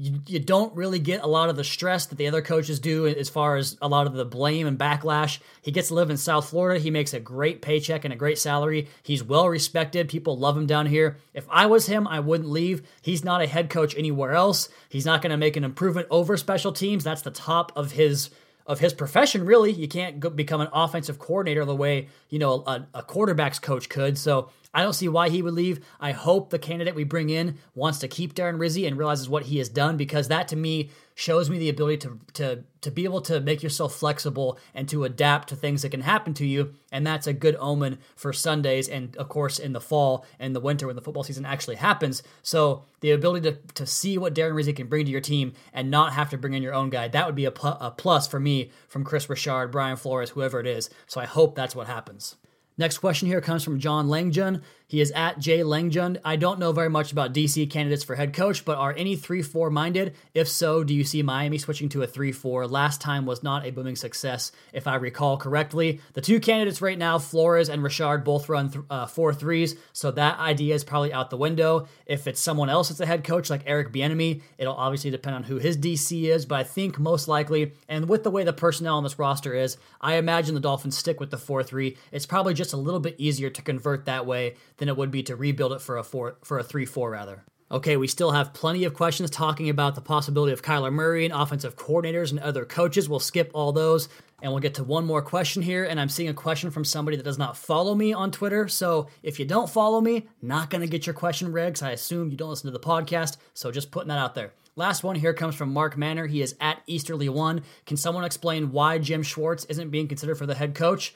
you, 0.00 0.18
you 0.26 0.38
don't 0.38 0.74
really 0.74 0.98
get 0.98 1.22
a 1.22 1.26
lot 1.26 1.50
of 1.50 1.56
the 1.56 1.64
stress 1.64 2.06
that 2.06 2.16
the 2.16 2.26
other 2.26 2.40
coaches 2.40 2.80
do 2.80 3.06
as 3.06 3.28
far 3.28 3.56
as 3.56 3.76
a 3.82 3.88
lot 3.88 4.06
of 4.06 4.14
the 4.14 4.24
blame 4.24 4.66
and 4.66 4.78
backlash. 4.78 5.40
He 5.60 5.72
gets 5.72 5.88
to 5.88 5.94
live 5.94 6.08
in 6.08 6.16
South 6.16 6.48
Florida. 6.48 6.80
He 6.80 6.90
makes 6.90 7.12
a 7.12 7.20
great 7.20 7.60
paycheck 7.60 8.06
and 8.06 8.14
a 8.14 8.16
great 8.16 8.38
salary. 8.38 8.88
He's 9.02 9.22
well 9.22 9.46
respected. 9.46 10.08
People 10.08 10.38
love 10.38 10.56
him 10.56 10.66
down 10.66 10.86
here. 10.86 11.18
If 11.34 11.46
I 11.50 11.66
was 11.66 11.86
him, 11.86 12.08
I 12.08 12.20
wouldn't 12.20 12.48
leave. 12.48 12.82
He's 13.02 13.24
not 13.24 13.42
a 13.42 13.46
head 13.46 13.68
coach 13.68 13.94
anywhere 13.94 14.32
else. 14.32 14.70
He's 14.88 15.04
not 15.04 15.20
going 15.20 15.32
to 15.32 15.36
make 15.36 15.58
an 15.58 15.64
improvement 15.64 16.08
over 16.10 16.38
special 16.38 16.72
teams. 16.72 17.04
That's 17.04 17.22
the 17.22 17.30
top 17.30 17.70
of 17.76 17.92
his 17.92 18.30
of 18.66 18.78
his 18.78 18.94
profession, 18.94 19.44
really. 19.44 19.72
You 19.72 19.88
can't 19.88 20.20
go 20.20 20.30
become 20.30 20.60
an 20.60 20.68
offensive 20.72 21.18
coordinator 21.18 21.64
the 21.64 21.74
way, 21.74 22.08
you 22.28 22.38
know, 22.38 22.62
a, 22.66 22.86
a 22.94 23.02
quarterback's 23.02 23.58
coach 23.58 23.88
could. 23.88 24.16
So 24.16 24.50
I 24.72 24.82
don't 24.82 24.92
see 24.92 25.08
why 25.08 25.30
he 25.30 25.42
would 25.42 25.54
leave. 25.54 25.84
I 25.98 26.12
hope 26.12 26.50
the 26.50 26.58
candidate 26.58 26.94
we 26.94 27.04
bring 27.04 27.28
in 27.28 27.58
wants 27.74 27.98
to 28.00 28.08
keep 28.08 28.34
Darren 28.34 28.60
Rizzi 28.60 28.86
and 28.86 28.96
realizes 28.96 29.28
what 29.28 29.44
he 29.44 29.58
has 29.58 29.68
done 29.68 29.96
because 29.96 30.28
that 30.28 30.46
to 30.48 30.56
me 30.56 30.90
shows 31.16 31.50
me 31.50 31.58
the 31.58 31.68
ability 31.68 31.96
to 31.98 32.18
to 32.32 32.64
to 32.80 32.90
be 32.90 33.04
able 33.04 33.20
to 33.20 33.40
make 33.40 33.62
yourself 33.62 33.94
flexible 33.94 34.58
and 34.72 34.88
to 34.88 35.04
adapt 35.04 35.48
to 35.48 35.56
things 35.56 35.82
that 35.82 35.90
can 35.90 36.00
happen 36.00 36.32
to 36.32 36.46
you 36.46 36.72
and 36.92 37.06
that's 37.06 37.26
a 37.26 37.32
good 37.32 37.56
omen 37.58 37.98
for 38.14 38.32
Sundays 38.32 38.88
and 38.88 39.14
of 39.16 39.28
course 39.28 39.58
in 39.58 39.72
the 39.72 39.80
fall 39.80 40.24
and 40.38 40.54
the 40.54 40.60
winter 40.60 40.86
when 40.86 40.96
the 40.96 41.02
football 41.02 41.24
season 41.24 41.44
actually 41.44 41.76
happens. 41.76 42.22
So 42.42 42.84
the 43.00 43.10
ability 43.10 43.50
to 43.50 43.58
to 43.74 43.86
see 43.86 44.18
what 44.18 44.34
Darren 44.34 44.54
Rizzi 44.54 44.72
can 44.72 44.86
bring 44.86 45.04
to 45.04 45.10
your 45.10 45.20
team 45.20 45.52
and 45.72 45.90
not 45.90 46.12
have 46.12 46.30
to 46.30 46.38
bring 46.38 46.54
in 46.54 46.62
your 46.62 46.74
own 46.74 46.90
guy 46.90 47.08
that 47.08 47.26
would 47.26 47.34
be 47.34 47.44
a, 47.44 47.50
pl- 47.50 47.78
a 47.80 47.90
plus 47.90 48.28
for 48.28 48.38
me 48.38 48.70
from 48.88 49.02
Kris 49.02 49.28
Richard, 49.28 49.72
Brian 49.72 49.96
Flores, 49.96 50.30
whoever 50.30 50.60
it 50.60 50.66
is. 50.66 50.90
So 51.08 51.20
I 51.20 51.26
hope 51.26 51.56
that's 51.56 51.74
what 51.74 51.88
happens. 51.88 52.36
Next 52.80 52.96
question 52.96 53.28
here 53.28 53.42
comes 53.42 53.62
from 53.62 53.78
John 53.78 54.08
Langjun. 54.08 54.62
He 54.90 55.00
is 55.00 55.12
at 55.12 55.38
Jay 55.38 55.60
Langjun. 55.60 56.18
I 56.24 56.34
don't 56.34 56.58
know 56.58 56.72
very 56.72 56.90
much 56.90 57.12
about 57.12 57.32
DC 57.32 57.70
candidates 57.70 58.02
for 58.02 58.16
head 58.16 58.34
coach, 58.34 58.64
but 58.64 58.76
are 58.76 58.92
any 58.92 59.14
3 59.14 59.40
4 59.40 59.70
minded? 59.70 60.16
If 60.34 60.48
so, 60.48 60.82
do 60.82 60.92
you 60.92 61.04
see 61.04 61.22
Miami 61.22 61.58
switching 61.58 61.88
to 61.90 62.02
a 62.02 62.08
3 62.08 62.32
4? 62.32 62.66
Last 62.66 63.00
time 63.00 63.24
was 63.24 63.44
not 63.44 63.64
a 63.64 63.70
booming 63.70 63.94
success, 63.94 64.50
if 64.72 64.88
I 64.88 64.96
recall 64.96 65.36
correctly. 65.36 66.00
The 66.14 66.20
two 66.20 66.40
candidates 66.40 66.82
right 66.82 66.98
now, 66.98 67.20
Flores 67.20 67.68
and 67.68 67.84
Richard, 67.84 68.24
both 68.24 68.48
run 68.48 68.70
th- 68.70 68.84
uh, 68.90 69.06
four 69.06 69.32
threes, 69.32 69.76
so 69.92 70.10
that 70.10 70.40
idea 70.40 70.74
is 70.74 70.82
probably 70.82 71.12
out 71.12 71.30
the 71.30 71.36
window. 71.36 71.86
If 72.04 72.26
it's 72.26 72.40
someone 72.40 72.68
else 72.68 72.88
that's 72.88 72.98
a 72.98 73.06
head 73.06 73.22
coach, 73.22 73.48
like 73.48 73.62
Eric 73.66 73.92
Bieniemy, 73.92 74.42
it'll 74.58 74.74
obviously 74.74 75.12
depend 75.12 75.36
on 75.36 75.44
who 75.44 75.58
his 75.58 75.76
DC 75.76 76.24
is, 76.24 76.46
but 76.46 76.58
I 76.58 76.64
think 76.64 76.98
most 76.98 77.28
likely, 77.28 77.74
and 77.88 78.08
with 78.08 78.24
the 78.24 78.30
way 78.32 78.42
the 78.42 78.52
personnel 78.52 78.96
on 78.96 79.04
this 79.04 79.20
roster 79.20 79.54
is, 79.54 79.76
I 80.00 80.16
imagine 80.16 80.56
the 80.56 80.60
Dolphins 80.60 80.98
stick 80.98 81.20
with 81.20 81.30
the 81.30 81.38
4 81.38 81.62
3. 81.62 81.96
It's 82.10 82.26
probably 82.26 82.54
just 82.54 82.72
a 82.72 82.76
little 82.76 82.98
bit 82.98 83.14
easier 83.18 83.50
to 83.50 83.62
convert 83.62 84.06
that 84.06 84.26
way 84.26 84.56
than 84.80 84.88
it 84.88 84.96
would 84.96 85.12
be 85.12 85.22
to 85.22 85.36
rebuild 85.36 85.72
it 85.72 85.80
for 85.80 85.96
a 85.96 86.02
four 86.02 86.36
for 86.42 86.58
a 86.58 86.64
three 86.64 86.86
four 86.86 87.10
rather. 87.10 87.44
Okay, 87.70 87.96
we 87.96 88.08
still 88.08 88.32
have 88.32 88.52
plenty 88.52 88.82
of 88.82 88.94
questions 88.94 89.30
talking 89.30 89.68
about 89.68 89.94
the 89.94 90.00
possibility 90.00 90.52
of 90.52 90.62
Kyler 90.62 90.92
Murray 90.92 91.24
and 91.24 91.32
offensive 91.32 91.76
coordinators 91.76 92.32
and 92.32 92.40
other 92.40 92.64
coaches. 92.64 93.08
We'll 93.08 93.20
skip 93.20 93.52
all 93.54 93.70
those 93.70 94.08
and 94.42 94.50
we'll 94.50 94.60
get 94.60 94.74
to 94.74 94.82
one 94.82 95.06
more 95.06 95.22
question 95.22 95.62
here. 95.62 95.84
And 95.84 96.00
I'm 96.00 96.08
seeing 96.08 96.28
a 96.28 96.34
question 96.34 96.72
from 96.72 96.84
somebody 96.84 97.16
that 97.16 97.22
does 97.22 97.38
not 97.38 97.56
follow 97.56 97.94
me 97.94 98.12
on 98.12 98.32
Twitter. 98.32 98.66
So 98.66 99.06
if 99.22 99.38
you 99.38 99.44
don't 99.44 99.70
follow 99.70 100.00
me, 100.00 100.26
not 100.42 100.68
going 100.68 100.80
to 100.80 100.88
get 100.88 101.06
your 101.06 101.14
question, 101.14 101.52
Regs. 101.52 101.80
I 101.80 101.92
assume 101.92 102.30
you 102.30 102.36
don't 102.36 102.50
listen 102.50 102.72
to 102.72 102.76
the 102.76 102.84
podcast. 102.84 103.36
So 103.54 103.70
just 103.70 103.92
putting 103.92 104.08
that 104.08 104.18
out 104.18 104.34
there. 104.34 104.52
Last 104.74 105.04
one 105.04 105.14
here 105.14 105.34
comes 105.34 105.54
from 105.54 105.72
Mark 105.72 105.96
Manner. 105.96 106.26
He 106.26 106.42
is 106.42 106.56
at 106.60 106.84
Easterly1. 106.88 107.62
Can 107.86 107.96
someone 107.96 108.24
explain 108.24 108.72
why 108.72 108.98
Jim 108.98 109.22
Schwartz 109.22 109.64
isn't 109.66 109.90
being 109.90 110.08
considered 110.08 110.38
for 110.38 110.46
the 110.46 110.54
head 110.56 110.74
coach? 110.74 111.14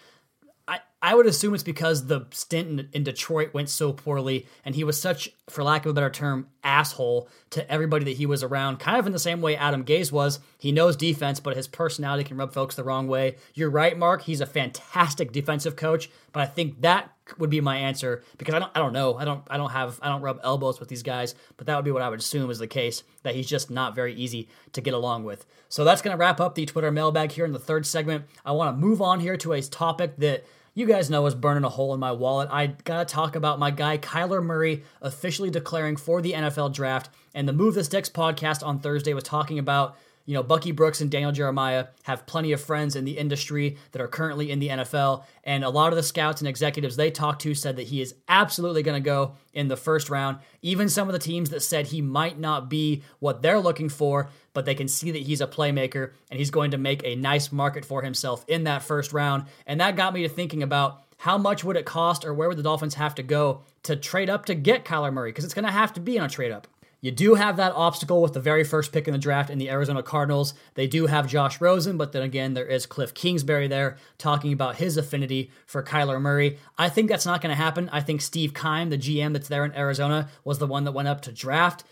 I 1.04 1.14
would 1.14 1.26
assume 1.26 1.52
it's 1.52 1.62
because 1.62 2.06
the 2.06 2.24
stint 2.30 2.80
in, 2.80 2.88
in, 2.94 3.04
Detroit 3.04 3.52
went 3.52 3.68
so 3.68 3.92
poorly, 3.92 4.46
and 4.64 4.74
he 4.74 4.84
was 4.84 4.98
such, 4.98 5.28
for 5.50 5.62
lack 5.62 5.84
of 5.84 5.90
a 5.90 5.92
better 5.92 6.08
term, 6.08 6.48
asshole 6.64 7.28
to 7.50 7.70
everybody 7.70 8.06
that 8.06 8.16
he 8.16 8.24
was 8.24 8.42
around. 8.42 8.78
Kind 8.78 8.98
of 8.98 9.06
in 9.06 9.12
the 9.12 9.18
same 9.18 9.42
way 9.42 9.54
Adam 9.54 9.84
Gase 9.84 10.10
was. 10.10 10.40
He 10.56 10.72
knows 10.72 10.96
defense, 10.96 11.40
but 11.40 11.58
his 11.58 11.68
personality 11.68 12.24
can 12.24 12.38
rub 12.38 12.54
folks 12.54 12.74
the 12.74 12.84
wrong 12.84 13.06
way. 13.06 13.36
You're 13.52 13.68
right, 13.68 13.98
Mark. 13.98 14.22
He's 14.22 14.40
a 14.40 14.46
fantastic 14.46 15.30
defensive 15.30 15.76
coach, 15.76 16.08
but 16.32 16.40
I 16.40 16.46
think 16.46 16.80
that 16.80 17.10
would 17.36 17.50
be 17.50 17.60
my 17.60 17.76
answer 17.76 18.24
because 18.38 18.54
I 18.54 18.58
don't, 18.58 18.72
I 18.74 18.78
don't 18.78 18.94
know. 18.94 19.14
I 19.16 19.26
don't, 19.26 19.42
I 19.50 19.58
don't 19.58 19.72
have, 19.72 20.00
I 20.00 20.08
don't 20.08 20.22
rub 20.22 20.40
elbows 20.42 20.80
with 20.80 20.88
these 20.88 21.02
guys, 21.02 21.34
but 21.58 21.66
that 21.66 21.76
would 21.76 21.84
be 21.84 21.90
what 21.90 22.00
I 22.00 22.08
would 22.08 22.20
assume 22.20 22.48
is 22.48 22.58
the 22.58 22.66
case. 22.66 23.02
That 23.24 23.34
he's 23.34 23.46
just 23.46 23.70
not 23.70 23.94
very 23.94 24.14
easy 24.14 24.48
to 24.72 24.80
get 24.80 24.94
along 24.94 25.24
with. 25.24 25.44
So 25.68 25.84
that's 25.84 26.00
going 26.00 26.16
to 26.16 26.18
wrap 26.18 26.40
up 26.40 26.54
the 26.54 26.64
Twitter 26.64 26.90
mailbag 26.90 27.32
here 27.32 27.44
in 27.44 27.52
the 27.52 27.58
third 27.58 27.84
segment. 27.84 28.24
I 28.42 28.52
want 28.52 28.74
to 28.74 28.80
move 28.80 29.02
on 29.02 29.20
here 29.20 29.36
to 29.36 29.52
a 29.52 29.60
topic 29.60 30.16
that 30.16 30.44
you 30.74 30.86
guys 30.86 31.08
know 31.08 31.24
is 31.26 31.34
burning 31.34 31.64
a 31.64 31.68
hole 31.68 31.94
in 31.94 32.00
my 32.00 32.10
wallet. 32.10 32.48
I 32.50 32.66
gotta 32.66 33.04
talk 33.04 33.36
about 33.36 33.60
my 33.60 33.70
guy 33.70 33.96
Kyler 33.96 34.42
Murray 34.42 34.82
officially 35.00 35.50
declaring 35.50 35.96
for 35.96 36.20
the 36.20 36.32
NFL 36.32 36.74
draft. 36.74 37.10
And 37.32 37.48
the 37.48 37.52
Move 37.52 37.74
This 37.74 37.86
Sticks 37.86 38.08
podcast 38.08 38.66
on 38.66 38.80
Thursday 38.80 39.14
was 39.14 39.24
talking 39.24 39.58
about 39.58 39.96
You 40.26 40.34
know, 40.34 40.42
Bucky 40.42 40.72
Brooks 40.72 41.00
and 41.00 41.10
Daniel 41.10 41.32
Jeremiah 41.32 41.88
have 42.04 42.26
plenty 42.26 42.52
of 42.52 42.60
friends 42.60 42.96
in 42.96 43.04
the 43.04 43.18
industry 43.18 43.76
that 43.92 44.00
are 44.00 44.08
currently 44.08 44.50
in 44.50 44.58
the 44.58 44.68
NFL. 44.68 45.24
And 45.44 45.64
a 45.64 45.68
lot 45.68 45.92
of 45.92 45.96
the 45.96 46.02
scouts 46.02 46.40
and 46.40 46.48
executives 46.48 46.96
they 46.96 47.10
talked 47.10 47.42
to 47.42 47.54
said 47.54 47.76
that 47.76 47.88
he 47.88 48.00
is 48.00 48.14
absolutely 48.28 48.82
going 48.82 49.00
to 49.00 49.04
go 49.04 49.34
in 49.52 49.68
the 49.68 49.76
first 49.76 50.08
round. 50.08 50.38
Even 50.62 50.88
some 50.88 51.08
of 51.08 51.12
the 51.12 51.18
teams 51.18 51.50
that 51.50 51.60
said 51.60 51.88
he 51.88 52.00
might 52.00 52.38
not 52.38 52.70
be 52.70 53.02
what 53.18 53.42
they're 53.42 53.60
looking 53.60 53.88
for, 53.88 54.30
but 54.54 54.64
they 54.64 54.74
can 54.74 54.88
see 54.88 55.10
that 55.10 55.22
he's 55.22 55.40
a 55.40 55.46
playmaker 55.46 56.12
and 56.30 56.38
he's 56.38 56.50
going 56.50 56.70
to 56.70 56.78
make 56.78 57.04
a 57.04 57.16
nice 57.16 57.52
market 57.52 57.84
for 57.84 58.02
himself 58.02 58.44
in 58.48 58.64
that 58.64 58.82
first 58.82 59.12
round. 59.12 59.44
And 59.66 59.80
that 59.80 59.96
got 59.96 60.14
me 60.14 60.22
to 60.22 60.28
thinking 60.28 60.62
about 60.62 61.02
how 61.18 61.38
much 61.38 61.64
would 61.64 61.76
it 61.76 61.84
cost 61.84 62.24
or 62.24 62.34
where 62.34 62.48
would 62.48 62.58
the 62.58 62.62
Dolphins 62.62 62.94
have 62.94 63.14
to 63.16 63.22
go 63.22 63.62
to 63.84 63.96
trade 63.96 64.28
up 64.28 64.46
to 64.46 64.54
get 64.54 64.84
Kyler 64.84 65.12
Murray? 65.12 65.30
Because 65.30 65.44
it's 65.44 65.54
going 65.54 65.64
to 65.64 65.70
have 65.70 65.92
to 65.94 66.00
be 66.00 66.18
on 66.18 66.26
a 66.26 66.28
trade 66.28 66.52
up. 66.52 66.66
You 67.04 67.10
do 67.10 67.34
have 67.34 67.58
that 67.58 67.74
obstacle 67.74 68.22
with 68.22 68.32
the 68.32 68.40
very 68.40 68.64
first 68.64 68.90
pick 68.90 69.06
in 69.06 69.12
the 69.12 69.18
draft 69.18 69.50
in 69.50 69.58
the 69.58 69.68
Arizona 69.68 70.02
Cardinals. 70.02 70.54
They 70.72 70.86
do 70.86 71.04
have 71.04 71.26
Josh 71.26 71.60
Rosen, 71.60 71.98
but 71.98 72.12
then 72.12 72.22
again, 72.22 72.54
there 72.54 72.64
is 72.64 72.86
Cliff 72.86 73.12
Kingsbury 73.12 73.68
there 73.68 73.98
talking 74.16 74.54
about 74.54 74.76
his 74.76 74.96
affinity 74.96 75.50
for 75.66 75.82
Kyler 75.82 76.18
Murray. 76.18 76.56
I 76.78 76.88
think 76.88 77.10
that's 77.10 77.26
not 77.26 77.42
going 77.42 77.54
to 77.54 77.62
happen. 77.62 77.90
I 77.92 78.00
think 78.00 78.22
Steve 78.22 78.54
Keim, 78.54 78.88
the 78.88 78.96
GM 78.96 79.34
that's 79.34 79.48
there 79.48 79.66
in 79.66 79.76
Arizona, 79.76 80.30
was 80.44 80.58
the 80.58 80.66
one 80.66 80.84
that 80.84 80.92
went 80.92 81.08
up 81.08 81.20
to 81.20 81.30
draft 81.30 81.84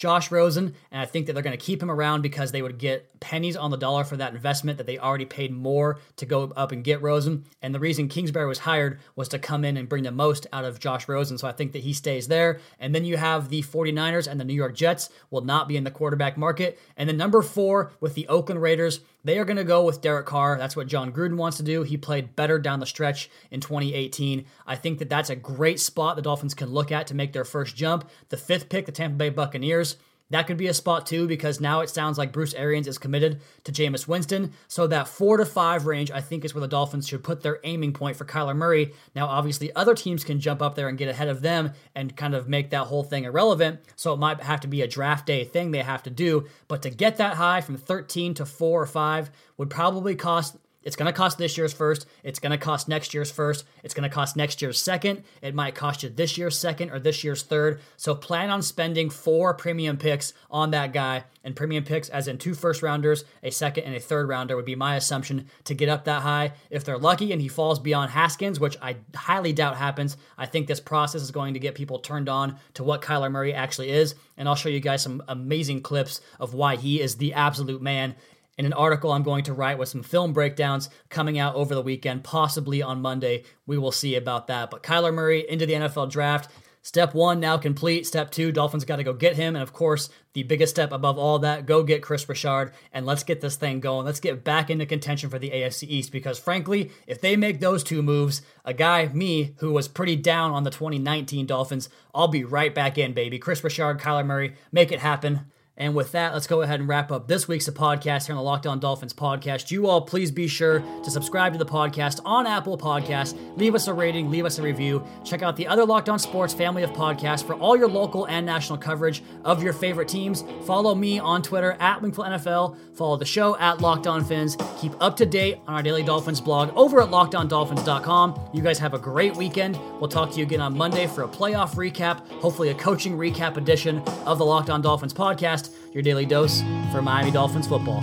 Josh 0.00 0.30
Rosen, 0.30 0.74
and 0.90 1.02
I 1.02 1.04
think 1.04 1.26
that 1.26 1.34
they're 1.34 1.42
going 1.42 1.56
to 1.56 1.62
keep 1.62 1.82
him 1.82 1.90
around 1.90 2.22
because 2.22 2.52
they 2.52 2.62
would 2.62 2.78
get 2.78 3.20
pennies 3.20 3.54
on 3.54 3.70
the 3.70 3.76
dollar 3.76 4.02
for 4.02 4.16
that 4.16 4.34
investment 4.34 4.78
that 4.78 4.86
they 4.86 4.98
already 4.98 5.26
paid 5.26 5.52
more 5.52 5.98
to 6.16 6.24
go 6.24 6.50
up 6.56 6.72
and 6.72 6.82
get 6.82 7.02
Rosen. 7.02 7.44
And 7.60 7.74
the 7.74 7.80
reason 7.80 8.08
Kingsbury 8.08 8.46
was 8.46 8.60
hired 8.60 8.98
was 9.14 9.28
to 9.28 9.38
come 9.38 9.62
in 9.62 9.76
and 9.76 9.90
bring 9.90 10.04
the 10.04 10.10
most 10.10 10.46
out 10.54 10.64
of 10.64 10.80
Josh 10.80 11.06
Rosen. 11.06 11.36
So 11.36 11.46
I 11.46 11.52
think 11.52 11.72
that 11.72 11.82
he 11.82 11.92
stays 11.92 12.28
there. 12.28 12.60
And 12.78 12.94
then 12.94 13.04
you 13.04 13.18
have 13.18 13.50
the 13.50 13.60
49ers 13.60 14.26
and 14.26 14.40
the 14.40 14.44
New 14.44 14.54
York 14.54 14.74
Jets 14.74 15.10
will 15.30 15.42
not 15.42 15.68
be 15.68 15.76
in 15.76 15.84
the 15.84 15.90
quarterback 15.90 16.38
market. 16.38 16.78
And 16.96 17.06
then 17.06 17.18
number 17.18 17.42
four 17.42 17.92
with 18.00 18.14
the 18.14 18.26
Oakland 18.28 18.62
Raiders, 18.62 19.00
they 19.24 19.38
are 19.38 19.44
going 19.44 19.56
to 19.56 19.64
go 19.64 19.84
with 19.84 20.00
Derek 20.00 20.26
Carr. 20.26 20.56
That's 20.58 20.76
what 20.76 20.86
Jon 20.86 21.12
Gruden 21.12 21.36
wants 21.36 21.56
to 21.58 21.62
do. 21.62 21.82
He 21.82 21.96
played 21.96 22.36
better 22.36 22.58
down 22.58 22.80
the 22.80 22.86
stretch 22.86 23.30
in 23.50 23.60
2018. 23.60 24.44
I 24.66 24.76
think 24.76 24.98
that 24.98 25.10
that's 25.10 25.30
a 25.30 25.36
great 25.36 25.80
spot 25.80 26.16
the 26.16 26.22
Dolphins 26.22 26.54
can 26.54 26.70
look 26.70 26.90
at 26.90 27.06
to 27.08 27.14
make 27.14 27.32
their 27.32 27.44
first 27.44 27.76
jump. 27.76 28.08
The 28.30 28.36
fifth 28.36 28.68
pick, 28.68 28.86
the 28.86 28.92
Tampa 28.92 29.16
Bay 29.16 29.28
Buccaneers. 29.28 29.96
That 30.30 30.46
could 30.46 30.56
be 30.56 30.68
a 30.68 30.74
spot 30.74 31.06
too 31.06 31.26
because 31.26 31.60
now 31.60 31.80
it 31.80 31.90
sounds 31.90 32.16
like 32.16 32.32
Bruce 32.32 32.54
Arians 32.54 32.86
is 32.86 32.98
committed 32.98 33.40
to 33.64 33.72
Jameis 33.72 34.06
Winston. 34.06 34.52
So 34.68 34.86
that 34.86 35.08
four 35.08 35.36
to 35.36 35.44
five 35.44 35.86
range, 35.86 36.10
I 36.10 36.20
think, 36.20 36.44
is 36.44 36.54
where 36.54 36.60
the 36.60 36.68
Dolphins 36.68 37.08
should 37.08 37.24
put 37.24 37.42
their 37.42 37.58
aiming 37.64 37.92
point 37.92 38.16
for 38.16 38.24
Kyler 38.24 38.56
Murray. 38.56 38.92
Now, 39.14 39.26
obviously, 39.26 39.74
other 39.74 39.94
teams 39.94 40.24
can 40.24 40.40
jump 40.40 40.62
up 40.62 40.76
there 40.76 40.88
and 40.88 40.96
get 40.96 41.08
ahead 41.08 41.28
of 41.28 41.42
them 41.42 41.72
and 41.94 42.16
kind 42.16 42.34
of 42.34 42.48
make 42.48 42.70
that 42.70 42.86
whole 42.86 43.02
thing 43.02 43.24
irrelevant. 43.24 43.80
So 43.96 44.12
it 44.12 44.18
might 44.18 44.40
have 44.40 44.60
to 44.60 44.68
be 44.68 44.82
a 44.82 44.88
draft 44.88 45.26
day 45.26 45.44
thing 45.44 45.70
they 45.72 45.82
have 45.82 46.04
to 46.04 46.10
do. 46.10 46.46
But 46.68 46.82
to 46.82 46.90
get 46.90 47.16
that 47.16 47.34
high 47.34 47.60
from 47.60 47.76
13 47.76 48.34
to 48.34 48.46
four 48.46 48.80
or 48.80 48.86
five 48.86 49.30
would 49.56 49.70
probably 49.70 50.14
cost 50.14 50.56
it's 50.82 50.96
going 50.96 51.06
to 51.06 51.16
cost 51.16 51.36
this 51.36 51.58
year's 51.58 51.72
first. 51.72 52.06
It's 52.22 52.38
going 52.38 52.52
to 52.52 52.58
cost 52.58 52.88
next 52.88 53.12
year's 53.12 53.30
first. 53.30 53.64
It's 53.82 53.94
going 53.94 54.08
to 54.08 54.14
cost 54.14 54.36
next 54.36 54.62
year's 54.62 54.80
second. 54.80 55.24
It 55.42 55.54
might 55.54 55.74
cost 55.74 56.02
you 56.02 56.08
this 56.08 56.38
year's 56.38 56.58
second 56.58 56.90
or 56.90 56.98
this 56.98 57.22
year's 57.22 57.42
third. 57.42 57.80
So 57.96 58.14
plan 58.14 58.50
on 58.50 58.62
spending 58.62 59.10
four 59.10 59.54
premium 59.54 59.98
picks 59.98 60.32
on 60.50 60.70
that 60.70 60.92
guy. 60.92 61.24
And 61.42 61.56
premium 61.56 61.84
picks, 61.84 62.10
as 62.10 62.28
in 62.28 62.36
two 62.36 62.54
first 62.54 62.82
rounders, 62.82 63.24
a 63.42 63.50
second, 63.50 63.84
and 63.84 63.94
a 63.94 64.00
third 64.00 64.28
rounder, 64.28 64.56
would 64.56 64.66
be 64.66 64.74
my 64.74 64.96
assumption 64.96 65.46
to 65.64 65.74
get 65.74 65.88
up 65.88 66.04
that 66.04 66.20
high. 66.22 66.52
If 66.68 66.84
they're 66.84 66.98
lucky 66.98 67.32
and 67.32 67.40
he 67.40 67.48
falls 67.48 67.78
beyond 67.78 68.10
Haskins, 68.10 68.60
which 68.60 68.76
I 68.82 68.96
highly 69.14 69.54
doubt 69.54 69.76
happens, 69.76 70.18
I 70.36 70.44
think 70.44 70.66
this 70.66 70.80
process 70.80 71.22
is 71.22 71.30
going 71.30 71.54
to 71.54 71.60
get 71.60 71.74
people 71.74 71.98
turned 71.98 72.28
on 72.28 72.56
to 72.74 72.84
what 72.84 73.00
Kyler 73.00 73.30
Murray 73.30 73.54
actually 73.54 73.90
is. 73.90 74.14
And 74.36 74.48
I'll 74.48 74.54
show 74.54 74.68
you 74.68 74.80
guys 74.80 75.02
some 75.02 75.22
amazing 75.28 75.80
clips 75.80 76.20
of 76.38 76.52
why 76.52 76.76
he 76.76 77.00
is 77.00 77.16
the 77.16 77.34
absolute 77.34 77.80
man 77.80 78.16
in 78.58 78.66
an 78.66 78.72
article 78.72 79.12
I'm 79.12 79.22
going 79.22 79.44
to 79.44 79.52
write 79.52 79.78
with 79.78 79.88
some 79.88 80.02
film 80.02 80.32
breakdowns 80.32 80.90
coming 81.08 81.38
out 81.38 81.54
over 81.54 81.74
the 81.74 81.82
weekend, 81.82 82.24
possibly 82.24 82.82
on 82.82 83.00
Monday. 83.00 83.44
We 83.66 83.78
will 83.78 83.92
see 83.92 84.14
about 84.14 84.46
that. 84.48 84.70
But 84.70 84.82
Kyler 84.82 85.14
Murray 85.14 85.48
into 85.48 85.66
the 85.66 85.74
NFL 85.74 86.10
draft. 86.10 86.50
Step 86.82 87.12
one 87.12 87.40
now 87.40 87.58
complete. 87.58 88.06
Step 88.06 88.30
two, 88.30 88.50
Dolphins 88.50 88.86
got 88.86 88.96
to 88.96 89.04
go 89.04 89.12
get 89.12 89.36
him. 89.36 89.54
And 89.54 89.62
of 89.62 89.74
course, 89.74 90.08
the 90.32 90.44
biggest 90.44 90.74
step 90.74 90.92
above 90.92 91.18
all 91.18 91.38
that, 91.40 91.66
go 91.66 91.82
get 91.82 92.02
Kris 92.02 92.26
Richard 92.26 92.72
and 92.90 93.04
let's 93.04 93.22
get 93.22 93.42
this 93.42 93.56
thing 93.56 93.80
going. 93.80 94.06
Let's 94.06 94.20
get 94.20 94.44
back 94.44 94.70
into 94.70 94.86
contention 94.86 95.28
for 95.28 95.38
the 95.38 95.50
AFC 95.50 95.82
East 95.88 96.10
because, 96.10 96.38
frankly, 96.38 96.90
if 97.06 97.20
they 97.20 97.36
make 97.36 97.60
those 97.60 97.84
two 97.84 98.02
moves, 98.02 98.40
a 98.64 98.72
guy, 98.72 99.08
me, 99.08 99.54
who 99.58 99.72
was 99.72 99.88
pretty 99.88 100.16
down 100.16 100.52
on 100.52 100.62
the 100.64 100.70
2019 100.70 101.44
Dolphins, 101.44 101.90
I'll 102.14 102.28
be 102.28 102.44
right 102.44 102.74
back 102.74 102.96
in, 102.96 103.12
baby. 103.12 103.38
Kris 103.38 103.62
Richard, 103.62 104.00
Kyler 104.00 104.24
Murray, 104.24 104.54
make 104.72 104.90
it 104.90 105.00
happen. 105.00 105.50
And 105.76 105.94
with 105.94 106.12
that, 106.12 106.34
let's 106.34 106.46
go 106.46 106.60
ahead 106.60 106.80
and 106.80 106.88
wrap 106.88 107.10
up 107.10 107.26
this 107.26 107.48
week's 107.48 107.66
podcast 107.70 108.26
here 108.26 108.34
on 108.34 108.36
the 108.36 108.42
Locked 108.42 108.66
On 108.66 108.78
Dolphins 108.78 109.14
podcast. 109.14 109.70
You 109.70 109.86
all, 109.86 110.02
please 110.02 110.30
be 110.30 110.46
sure 110.46 110.80
to 110.80 111.10
subscribe 111.10 111.52
to 111.54 111.58
the 111.58 111.64
podcast 111.64 112.20
on 112.22 112.46
Apple 112.46 112.76
Podcasts. 112.76 113.34
Leave 113.56 113.74
us 113.74 113.86
a 113.86 113.94
rating, 113.94 114.30
leave 114.30 114.44
us 114.44 114.58
a 114.58 114.62
review. 114.62 115.02
Check 115.24 115.40
out 115.42 115.56
the 115.56 115.66
other 115.66 115.86
Locked 115.86 116.10
On 116.10 116.18
Sports 116.18 116.52
family 116.52 116.82
of 116.82 116.90
podcasts 116.90 117.42
for 117.42 117.54
all 117.54 117.78
your 117.78 117.88
local 117.88 118.26
and 118.26 118.44
national 118.44 118.76
coverage 118.78 119.22
of 119.42 119.62
your 119.62 119.72
favorite 119.72 120.08
teams. 120.08 120.44
Follow 120.66 120.94
me 120.94 121.18
on 121.18 121.40
Twitter 121.40 121.72
at 121.80 122.02
Wingfield 122.02 122.26
NFL. 122.26 122.76
Follow 122.94 123.16
the 123.16 123.24
show 123.24 123.56
at 123.56 123.80
Locked 123.80 124.06
On 124.06 124.22
Fins. 124.22 124.58
Keep 124.78 124.92
up 125.00 125.16
to 125.16 125.24
date 125.24 125.60
on 125.66 125.74
our 125.74 125.82
Daily 125.82 126.02
Dolphins 126.02 126.42
blog 126.42 126.76
over 126.76 127.00
at 127.00 127.08
LockedOnDolphins.com. 127.08 128.50
You 128.52 128.62
guys 128.62 128.78
have 128.78 128.92
a 128.92 128.98
great 128.98 129.34
weekend. 129.34 129.78
We'll 129.98 130.08
talk 130.08 130.30
to 130.32 130.36
you 130.36 130.42
again 130.42 130.60
on 130.60 130.76
Monday 130.76 131.06
for 131.06 131.22
a 131.22 131.28
playoff 131.28 131.74
recap, 131.76 132.26
hopefully 132.32 132.68
a 132.68 132.74
coaching 132.74 133.16
recap 133.16 133.56
edition 133.56 134.00
of 134.26 134.36
the 134.36 134.44
Locked 134.44 134.68
On 134.68 134.82
Dolphins 134.82 135.14
podcast 135.60 135.94
your 135.94 136.02
daily 136.02 136.26
dose 136.26 136.62
for 136.92 137.02
Miami 137.02 137.30
Dolphins 137.30 137.66
football. 137.66 138.02